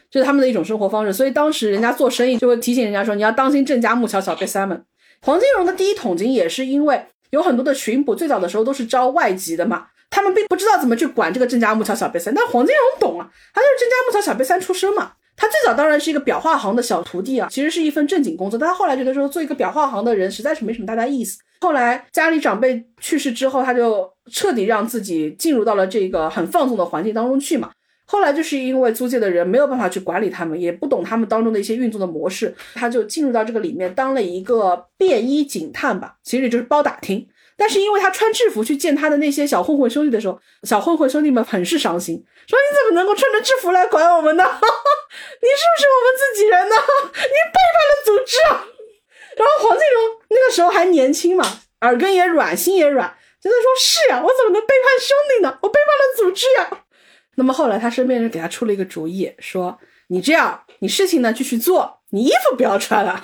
[0.10, 1.14] 这是他们的一种生活方式。
[1.14, 4.84] 所以当时人家做生意就会提醒人家说，你要当心郑家木桥小瘪三们。
[5.22, 15.12] 黄金荣的第一桶金也是因为有很多的巡捕，最早的时候都是招外籍的嘛，他们并不知道怎么去管这个郑家木桥小瘪三，但黄金荣懂啊，他就是郑家木桥小瘪三出身嘛。
[15.42, 18.60] 他最早当然是一个裱画行的小徒弟啊，其实是一份正经工作。
[18.60, 21.40] 但他后来觉得说做一个裱画行的人实在是没什么太大意思。
[21.62, 27.72] 后来家里长辈去世之后，他就彻底让自己进入到了这个很放纵的环境当中去嘛。
[28.06, 37.26] 后来就是因为租界的人没有办法去管理他们，也不懂他们当中的一些运作的模式，他就进入到这个里面当了一个便衣警探吧，其实就是包打听。
[37.62, 42.16] 但是因为他穿制服去见他的那些小混混兄弟的时候，小混混兄弟们很是伤心，
[42.48, 44.44] 说你怎么能够穿着制服来管我们呢？
[44.50, 46.76] 你是不是我们自己人呢？
[47.14, 48.66] 你背叛了组织啊！
[49.38, 51.46] 然后黄敬荣那个时候还年轻嘛，
[51.82, 55.60] 耳根也软，心也软，觉得说是呀，我怎么能背叛兄弟呢？
[55.62, 56.84] 我背叛了组织呀！
[57.36, 63.24] 那么后来他身边人给他出了一个主意，说你这样，你事情呢继续做，你衣服不要穿了。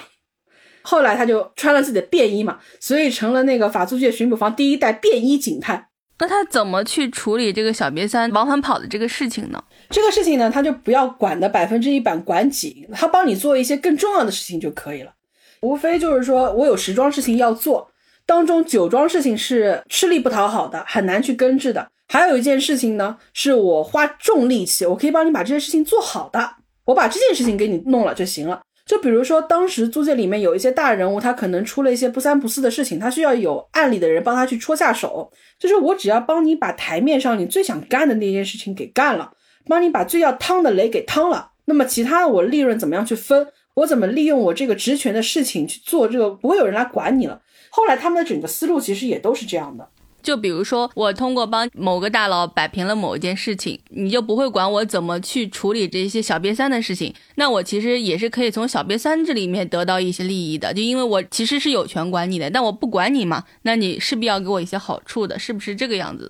[0.89, 5.87] 后来他就穿了自己的便衣嘛，所以成了那个法租界巡捕房第一代便衣警探。
[6.19, 9.61] 那他怎么去处理这个小瘪三往返跑的这个事情呢？
[9.89, 15.11] 这个事情呢，他就不要管的百分之一百管紧，他帮你做一些更重要的事情就可以了。
[15.59, 17.91] 无非就是说我有十桩事情要做，
[18.25, 21.85] 当中九桩事情是吃力不讨好的，很难去根治的。
[22.07, 26.49] 还有一件事情呢，是我花重力气，我可以帮你把这件事情做好的，
[26.85, 28.61] 我把这件事情给你弄了就行了。
[28.87, 35.29] 就比如说，当时租界里面有一些大人物，他可能出了一些不三不四的事情，他需要有案里的人帮他去戳下手。
[35.59, 39.33] 就是我只要帮你把台面上你最想干的那件事情给干了，
[39.65, 47.41] 帮你把最要趟的雷给趟了，那么其他的我利润怎么样去分，我怎么利用我这个职权的事情去做这个，不会有人来管你了。
[47.69, 49.89] 后来他们的整个思路其实也都是这样的。
[50.27, 57.13] 就比如说，我通过帮某个大佬摆平了某一件事情，你就不会管我怎么去处理这些小瘪三的事情。
[57.35, 66.29] 那我其实也是可以从小瘪三这里面得到一些利益的，就因为我其实是有权管你的，但我不管你嘛，那你势必要给我一些好处的，是不是这个样子？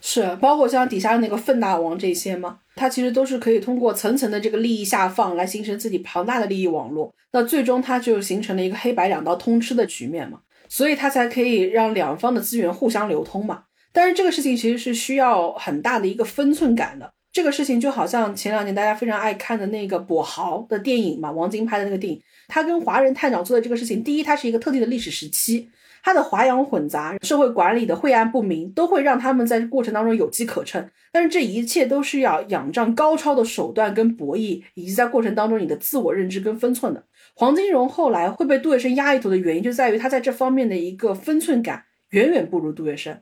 [0.00, 10.38] 是，包括像底下那个粪大王这些嘛，他其实都是可以通过层层的这个利益下放来形成自己庞大的利益网络，那最终它就形成了一个黑白两道通吃的局面嘛。
[10.68, 13.64] 所以它才可以让两方的资源互相流通嘛。
[13.92, 17.12] 但是这个事情其实是需要很大的一个分寸感的。
[17.32, 25.68] 这个事情就好像前两年大家非常爱看的那个跛豪的电影嘛，王晶拍的那个电影，他跟华人探长做的这个事情，第一，它是一个特定的历史时期，
[26.04, 30.88] 它的华洋混杂、社会管理的晦暗不明，都会让他们在过程当中有机可乘。
[31.10, 37.02] 但是这一切都是要仰仗高超的手段跟博弈，以及在过程当中你的自我认知跟分寸的。
[37.34, 43.16] 黄金荣后来会被杜月笙压一头的原因，就在于他在这方面的一个分寸感远远不如杜月笙。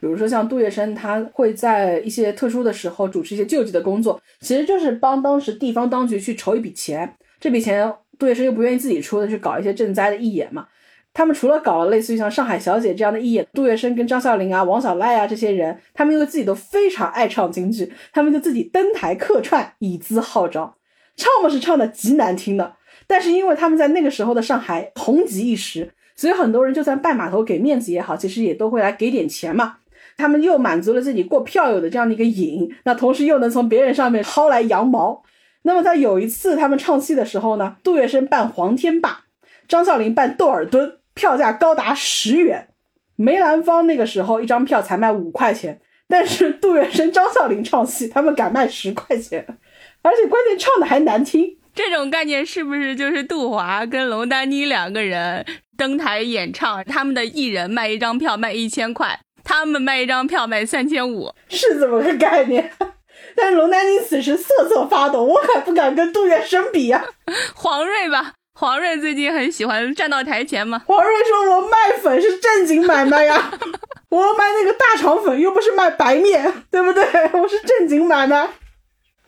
[0.00, 7.16] 比如说像杜月笙，他会在一些特殊的时候主持一些救济的工作，其实就是帮当时地方当局去筹一笔钱。
[7.38, 10.66] 这笔钱杜月笙又不愿意自己出的，去搞一些赈灾的义演嘛。
[11.12, 20.78] 他们除了搞了类似于像《上海小姐》这样的义演，杜月笙跟张啸林啊、王小赖啊这些人，他们又自己都非常爱唱京剧，他们就自己登台客串，以资号召，
[21.16, 22.76] 唱嘛是唱的极难听的。
[23.10, 29.78] 但是因为他们在那个时候的上海红极一时，所以很多人就算拜码头给面子也好，其实也都会来给点钱嘛。
[30.16, 35.24] 他们又满足了自己过票友的这样的一个瘾，那同时又能从别人上面薅来羊毛。
[35.62, 39.24] 那么在有一次他们唱戏的时候呢，杜月笙扮黄天霸，
[39.66, 42.68] 张啸林扮窦尔敦，票价高达十元。
[43.16, 49.44] 梅兰芳那个时候一张票才卖五块钱，但是杜月笙、张啸林唱戏，他们敢卖十块钱，
[50.02, 51.56] 而且关键唱的还难听。
[51.74, 55.44] 这种概念是不是就是杜华跟龙丹妮两个人
[55.76, 62.70] 登台演唱，他们的艺人卖一张票卖一千块，他们卖一张票卖三千五，是怎么个概念？
[63.36, 67.04] 但是龙丹妮此时瑟瑟发抖，我可不敢跟杜月笙比呀。
[67.54, 70.82] 黄睿吧，黄睿最近很喜欢站到台前嘛。
[70.86, 73.50] 黄睿说：“我卖粉是正经买卖呀，
[74.10, 77.04] 我卖那个大肠粉又不是卖白面，对不对？
[77.32, 78.48] 我是正经买卖。”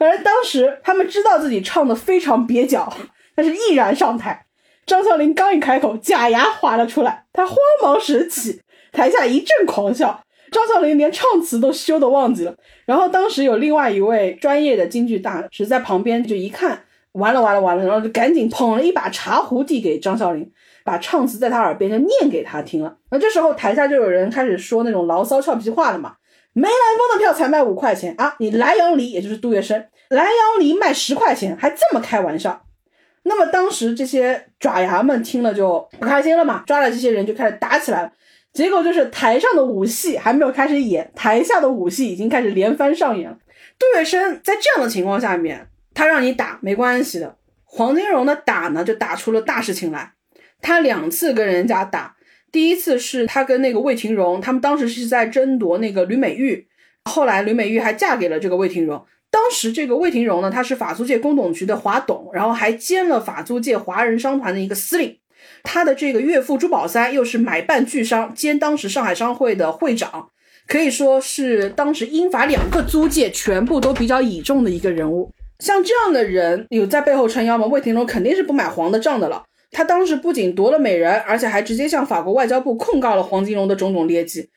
[0.09, 2.92] 而当时他们知道自己唱的非常蹩脚，
[3.36, 4.46] 但是毅然上台。
[4.84, 10.22] 张啸林刚一开口，假牙滑了出来，他慌忙拾起，台下一阵狂笑。
[10.50, 12.55] 张啸林连唱词都羞得忘记了。
[12.84, 16.82] 然后当时有另外一位专业的京剧大师在旁边，就一看，
[17.12, 20.50] 完了完了完了，然后就赶紧捧了一把茶壶递给张啸林，
[20.84, 22.96] 把唱词在他耳边就念给他听了。
[23.11, 26.16] 那这时候台下就有人开始说那种牢骚俏皮话了嘛。
[26.55, 29.82] 梅兰芳的票才卖五块钱啊，你莱阳梨也就是杜月笙，
[30.13, 32.67] 莱阳梨卖十块钱，还这么开玩笑。
[33.23, 38.13] 那么当时这些爪牙们听了就不开心了嘛，抓了这些人就开始打起来了。
[38.53, 43.39] 结果就是台上的武戏还没有开始演，台下的武戏已经开始连番上演了。
[43.79, 47.37] 杜月笙在这样的情况下面，他让你打没关系的。
[47.65, 50.13] 黄金荣的打呢，就打出了大事情来。
[50.61, 52.15] 他两次跟人家打，
[52.51, 56.69] 第一次是他跟那个魏廷荣，他们当时是在争夺那个吕美玉，
[57.05, 59.03] 后来吕美玉还嫁给了这个魏廷荣。
[59.33, 65.16] 当时这个魏廷荣呢，他是法租界工董局的华董，然后还兼了法租界华人商团的一个司令。
[65.62, 70.28] 他的这个岳父朱宝三又是买办巨商兼当时上海商会的会长，
[70.66, 75.33] 可以说是当时英法两个租界全部都比较倚重的一个人物。
[75.61, 77.66] 像这样的人有在背后撑腰吗？
[77.66, 79.43] 魏廷荣肯定是不买黄的账的了。
[79.70, 84.51] 他当时不仅夺了美人，而且还直接向法国外交部控告了黄金荣的种种劣迹。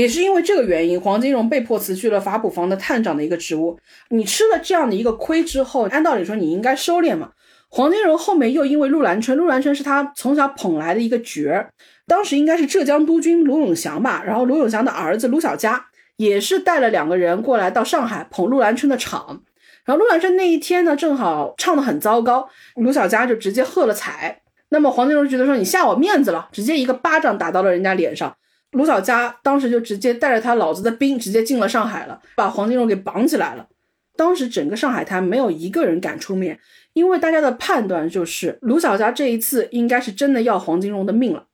[0.00, 3.78] 也是因为这个原因，黄金荣被迫辞去了法捕房的探长的一个职务。
[4.08, 7.32] 你吃了这样的一个亏之后，按道理说你应该收敛嘛。
[7.68, 11.68] 黄金荣后面又因为陆兰春，陆兰春是他从小捧来的一个角儿，
[12.06, 15.84] 当时应该是浙江督军卢永祥吧，然后卢永祥的儿子卢小佳
[16.16, 19.42] 也是带了两个人过来到上海捧陆兰春的场，
[19.84, 24.40] 然后陆兰春那一天呢，正好唱的很糟糕，卢小佳就直接喝了彩，
[24.70, 28.34] 那么黄金荣觉得说你下我面子了，直接一个巴掌打到了人家脸上，
[28.72, 33.68] 卢小佳当时就直接带着他老子的兵直接进了上海了，把黄金荣给绑起来了，
[34.16, 36.58] 当时整个上海滩没有一个人敢出面。
[36.92, 41.46] 因为大家的判断就是卢小佳这一次应该是真的要黄金荣的命了。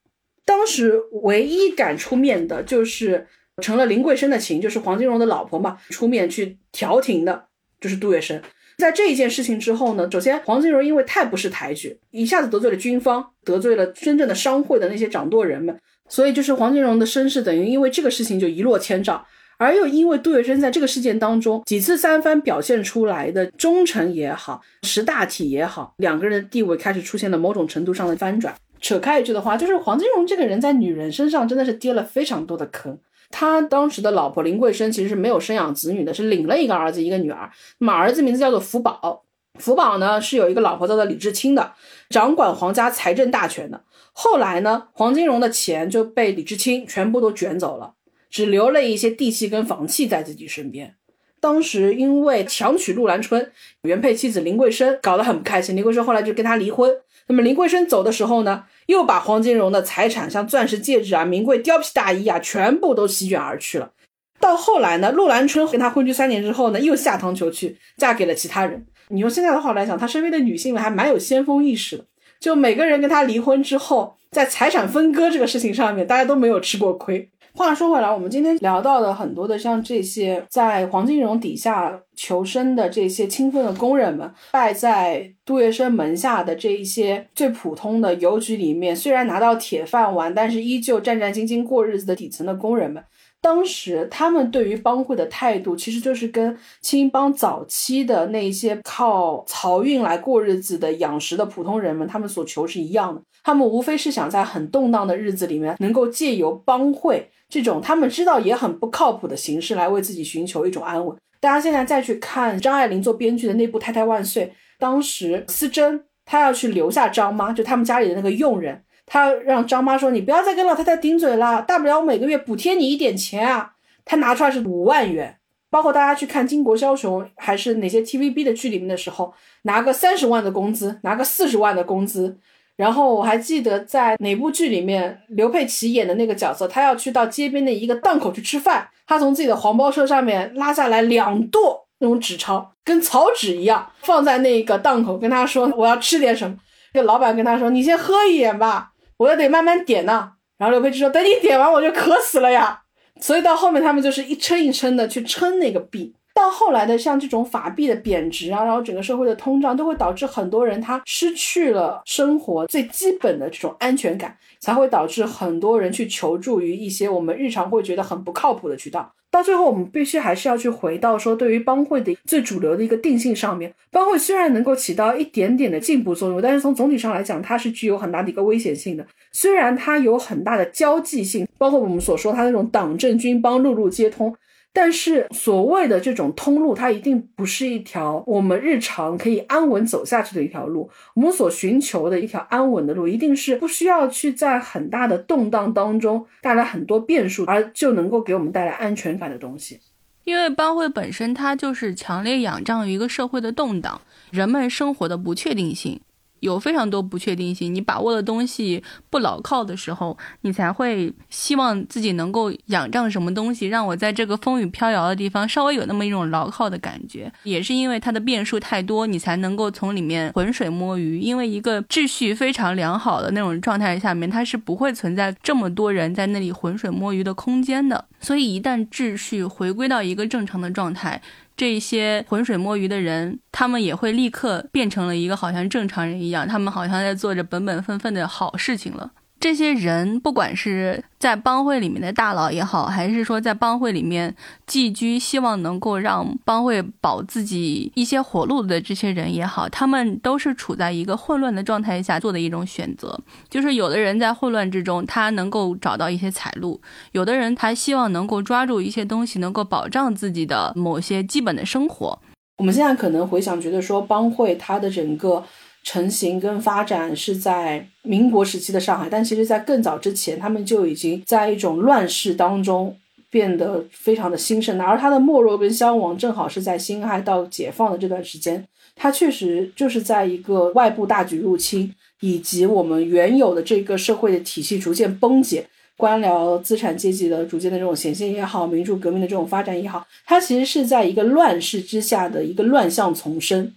[0.47, 3.27] 当时唯一敢出面的就是
[3.63, 7.49] 成了林桂生的情，就是黄金荣的老婆嘛，出面去调停的，
[7.81, 8.41] 就是杜月笙。
[8.79, 15.79] 在这一件事情之后呢，首先黄金荣因为太不识抬举，一下子得罪了军方，得罪了真正的商会的那些掌舵人们，
[16.09, 19.25] 所以就是黄金荣的身世等于因为这个事情就一落千丈。
[19.59, 28.55] 而又因为杜月笙在这个事件当中几次三番表现出来的忠诚也好，识大体也好，两个人的地位开始出现了某种程度上的翻转。
[28.83, 32.99] 扯开一句的话，就是黄金荣这个人在女人身上真的是跌了非常多的坑。
[33.31, 37.51] 他当时的老婆林桂生其实是没有生养子女的，是领了一个儿子一个女儿。
[37.79, 39.25] 那么儿子名字叫做福宝，
[39.59, 41.73] 福宝呢是有一个老婆叫做李志清的，
[42.11, 43.83] 掌管皇家财政大权的。
[44.19, 47.93] 后来呢，黄金荣的钱就被李志清全部都卷走了。
[48.31, 50.95] 只留了一些地契跟房契在自己身边。
[51.39, 53.53] 当时因为强娶陆兰春，
[53.83, 55.77] 原配妻子林桂生搞得很不开心。
[55.77, 56.91] 林桂生后来就跟他离婚。
[57.27, 63.93] 那么林桂生走的时候呢，又把黄金荣的财产，像钻石戒指啊、名贵貂皮大衣啊，全部都席卷而去了。
[64.41, 68.87] 到后来呢，陆兰春跟他婚居三年之后呢，又下堂求娶，嫁给了其他人。
[69.09, 72.07] 你用现在的话来讲，他身边的女性还蛮有先锋意识的。
[72.41, 77.29] 就每个人跟他离婚之后，在财产分割这个事情上面，大家都没有吃过亏。
[77.55, 93.03] 话说回来，我们今天聊到的很多的像这些在黄金荣底下求生的这些清风的工人们，拜在杜月笙门下的这一些最普通的邮局里面，虽然拿到铁饭碗，但是依旧战战兢兢过日子的底层的工人们，
[93.47, 103.23] 当时他们对于帮会的态度，其实就是跟青帮早期的那些靠漕运来过日子的养食的普通人们，他们所求是一样的。
[103.45, 107.31] 他们无非是想在很动荡的日子里面，能够借由帮会。
[107.49, 111.17] 这种他们知道也很不靠谱的形式来为自己寻求一种安稳。
[111.39, 114.47] 大家现在再去看张爱玲做编剧的那部《太太万岁》，
[114.81, 123.73] 当时思珍她要去留下张妈，就他们家里的那个佣人，他让张妈说：“你不要再跟老太太顶嘴了，大不了我每个月补贴你一点钱啊。”
[124.05, 125.37] 他拿出来是五万元，
[125.71, 129.33] 包括大家去看《巾帼枭雄》还是哪些 TVB 的剧里面的时候，
[129.63, 132.37] 拿个三十万的工资，拿个四十万的工资。
[132.77, 146.57] 然后我还记得在哪部剧里面，刘佩琦演的那个角色，他要去到街边的一个档口去吃饭，他从自己的黄包车上面拉下来两垛那种纸钞，跟草纸一样，放在那个档口，跟他说我要吃点什么。
[146.93, 152.83] 这老板跟他说：“你先喝一点吧，我要得慢慢点呢。”然后刘佩琦说：“等你点完，我就渴死了呀。”
[153.21, 156.15] 所以到后面他们就是一撑一撑的去撑那个币。
[156.35, 169.11] 到后来的像这种法币的贬值啊，然后整个社会的通胀，都会导致很多人他失去了生活最基本的这种安全感，才会导致很多人去求助于一些我们日常会觉得很不靠谱的渠道。
[169.37, 179.07] 到最后，我们必须还是要去回到说，对于帮会的最主流的一个定性上面，帮会虽然能够起到一点点的进步作用，但是从总体上来讲，它是具有很大的一个危险性的。
[179.33, 184.35] 虽然它有很大的交际性，包括我们所说它那种党政军帮路路接通。
[184.77, 190.91] 但是所谓的这种通路，它一定不是一条我们日常可以安稳走下去的一条路。
[191.15, 199.81] 我们所寻求的一条安稳的路，一定是不需要去在很大的动荡当中带来很多变数，而就能够给我们带来安全感的东西。
[200.25, 203.99] 因为帮会本身它就是强烈仰仗于一个社会的动荡，
[204.31, 205.99] 人们生活的不确定性。
[206.47, 217.31] 有非常多不确定性，你把握的东西不牢靠的时候，你才会希望自己能够仰仗什么东西，让我在这个风雨飘摇的地方稍微有那么一种牢靠的感觉。
[217.43, 221.19] 也是因为它的变数太多，你才能够从里面浑水摸鱼。
[221.19, 228.05] 因为一个秩序非常良好的那种状态下面，它是不会存在这么多人在那里浑水摸鱼的空间的。
[228.21, 231.21] 所以一旦秩序回归到一个正常的状态。
[231.57, 239.13] 这些浑水摸鱼的人，他们也会立刻变成了一个好像正常人一样，他们好像在做着本本分分的好事情了。
[239.39, 244.35] 这些人，不管是在帮会里面的大佬也好，还是说在帮会里面
[244.67, 253.21] 寄居，希望能够让帮会保自己一些活路的这些人也好，他们都是处在一个混乱的状态下做的一种选择。
[253.49, 256.81] 就是有的人在混乱之中，他能够找到一些财路；
[257.13, 262.19] 有的人他希望能够抓住一些东西，能够保障自己的某些基本的生活。
[262.57, 265.45] 我们现在可能回想，觉得说帮会它的整个。
[265.87, 272.97] 成型跟发展是在民国时期的上海，但其实，在更早之前，他们就已经在一种乱世当中
[273.31, 274.81] 变得非常的兴盛。
[274.81, 278.67] 而它的没落跟消亡，正好是在辛亥到解放的这段时间，
[278.97, 285.65] 它确实就是在一个外部大举入侵，以及我们原有的这个社会的体系逐渐崩解，
[285.97, 293.73] 官僚资产阶级的逐渐的这种显现也好，民主革命的这种发展也好，它其实是在一个乱世之下的一个乱象丛生。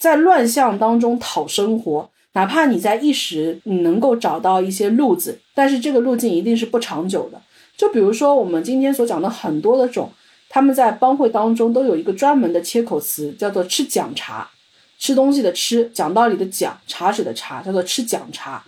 [0.00, 7.38] 在乱象当中讨生活，哪怕你在一时你能够找到一些路子，但是这个路径一定是不长久的。
[7.76, 10.10] 就比如说我们今天所讲的很多的种，
[10.48, 14.48] 他们在帮会当中都有一个专门的切口词，叫做吃讲茶，
[14.98, 18.64] 吃东西的吃，讲道理的讲，茶水的茶，叫做吃讲茶。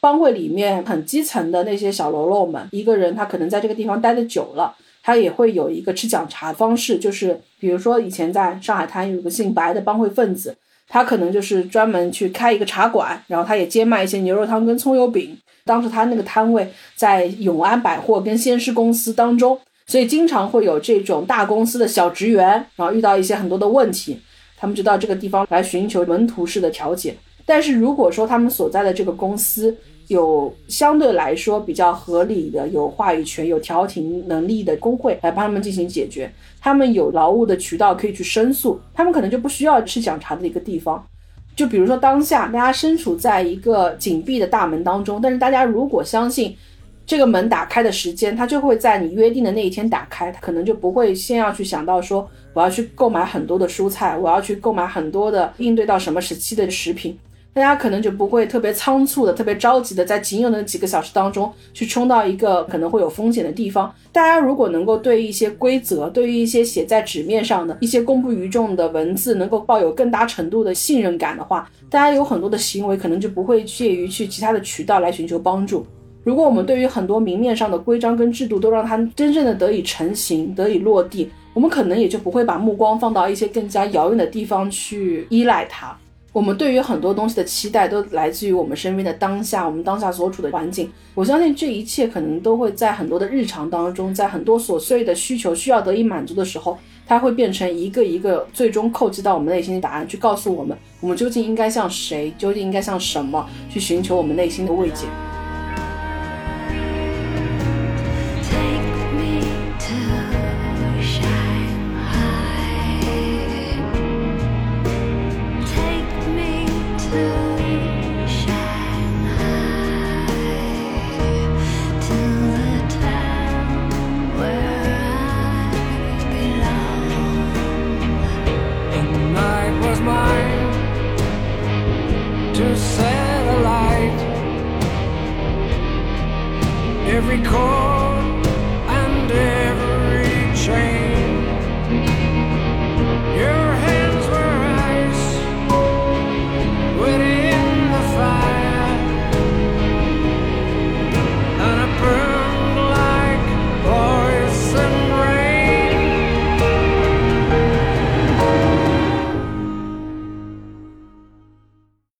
[0.00, 4.74] 帮会里面很基层的那些小喽啰们，一个人他可能在这个地方待的久了。
[5.08, 10.54] 他也会有一个吃讲茶的方式，就是比如说以前在上海滩有个姓白的帮会分子，
[10.86, 15.34] 他可能就是专门去开一个茶馆，然后他也兼卖一些牛肉汤跟葱油饼。
[15.64, 22.46] 当时他那个摊位在永安百货跟先施公司当中，所以经常会有这种大公司的小职员，
[22.76, 24.20] 然后遇到一些很多的问题，
[24.58, 27.16] 他们就到这个地方来寻求门徒式的调解。
[27.46, 29.74] 但是如果说他们所在的这个公司，
[30.08, 36.30] 有相对来说比较合理的、有话语权、有调停能力的工会来帮他们进行解决，
[36.60, 41.06] 他们有劳务的渠道可以去申诉，他们可能就不需要吃讲茶的一个地方。
[41.54, 46.56] 就比如说当下大家身处在一个紧闭的大门当中，但是大家如果相信
[47.04, 57.18] 这个门打开的时间，它就会在你约定的那一天打开，他可能就不会先要去想到说我要去购买很多的蔬菜，我要去购买很多的应对到什么时期的食品。
[57.54, 63.92] 大家可能就不会特别仓促的、特别着急的，在仅有的几个小时当中去冲到一个可能会有风险的地方。
[64.12, 75.84] 大家如果能够对一些规则、对于一些写在纸面上的一些公布于众的文字，能够抱有更大程度的信任感的话，大家有很多的行为可能就不会介于去其他的渠道来寻求帮助。
[76.22, 85.96] 如果我们对于很多明面上的规章跟制度都让它真正的得以成型、得以落地，我们可能也就不会把目光放到一些更加遥远的地方去依赖它。
[86.30, 90.92] 我们对于很多东西的期待都来自于我们身边的当下，我们当下所处的环境。
[91.14, 105.06] 我相信这一切可能都会在很多的日常当中，在很多琐碎的需求需要得以满足的时候，它会变成一个一个最终叩击到我们内心的答案，去告诉我们我们究竟应该向谁，究竟应该向什么去寻求我们内心的慰藉。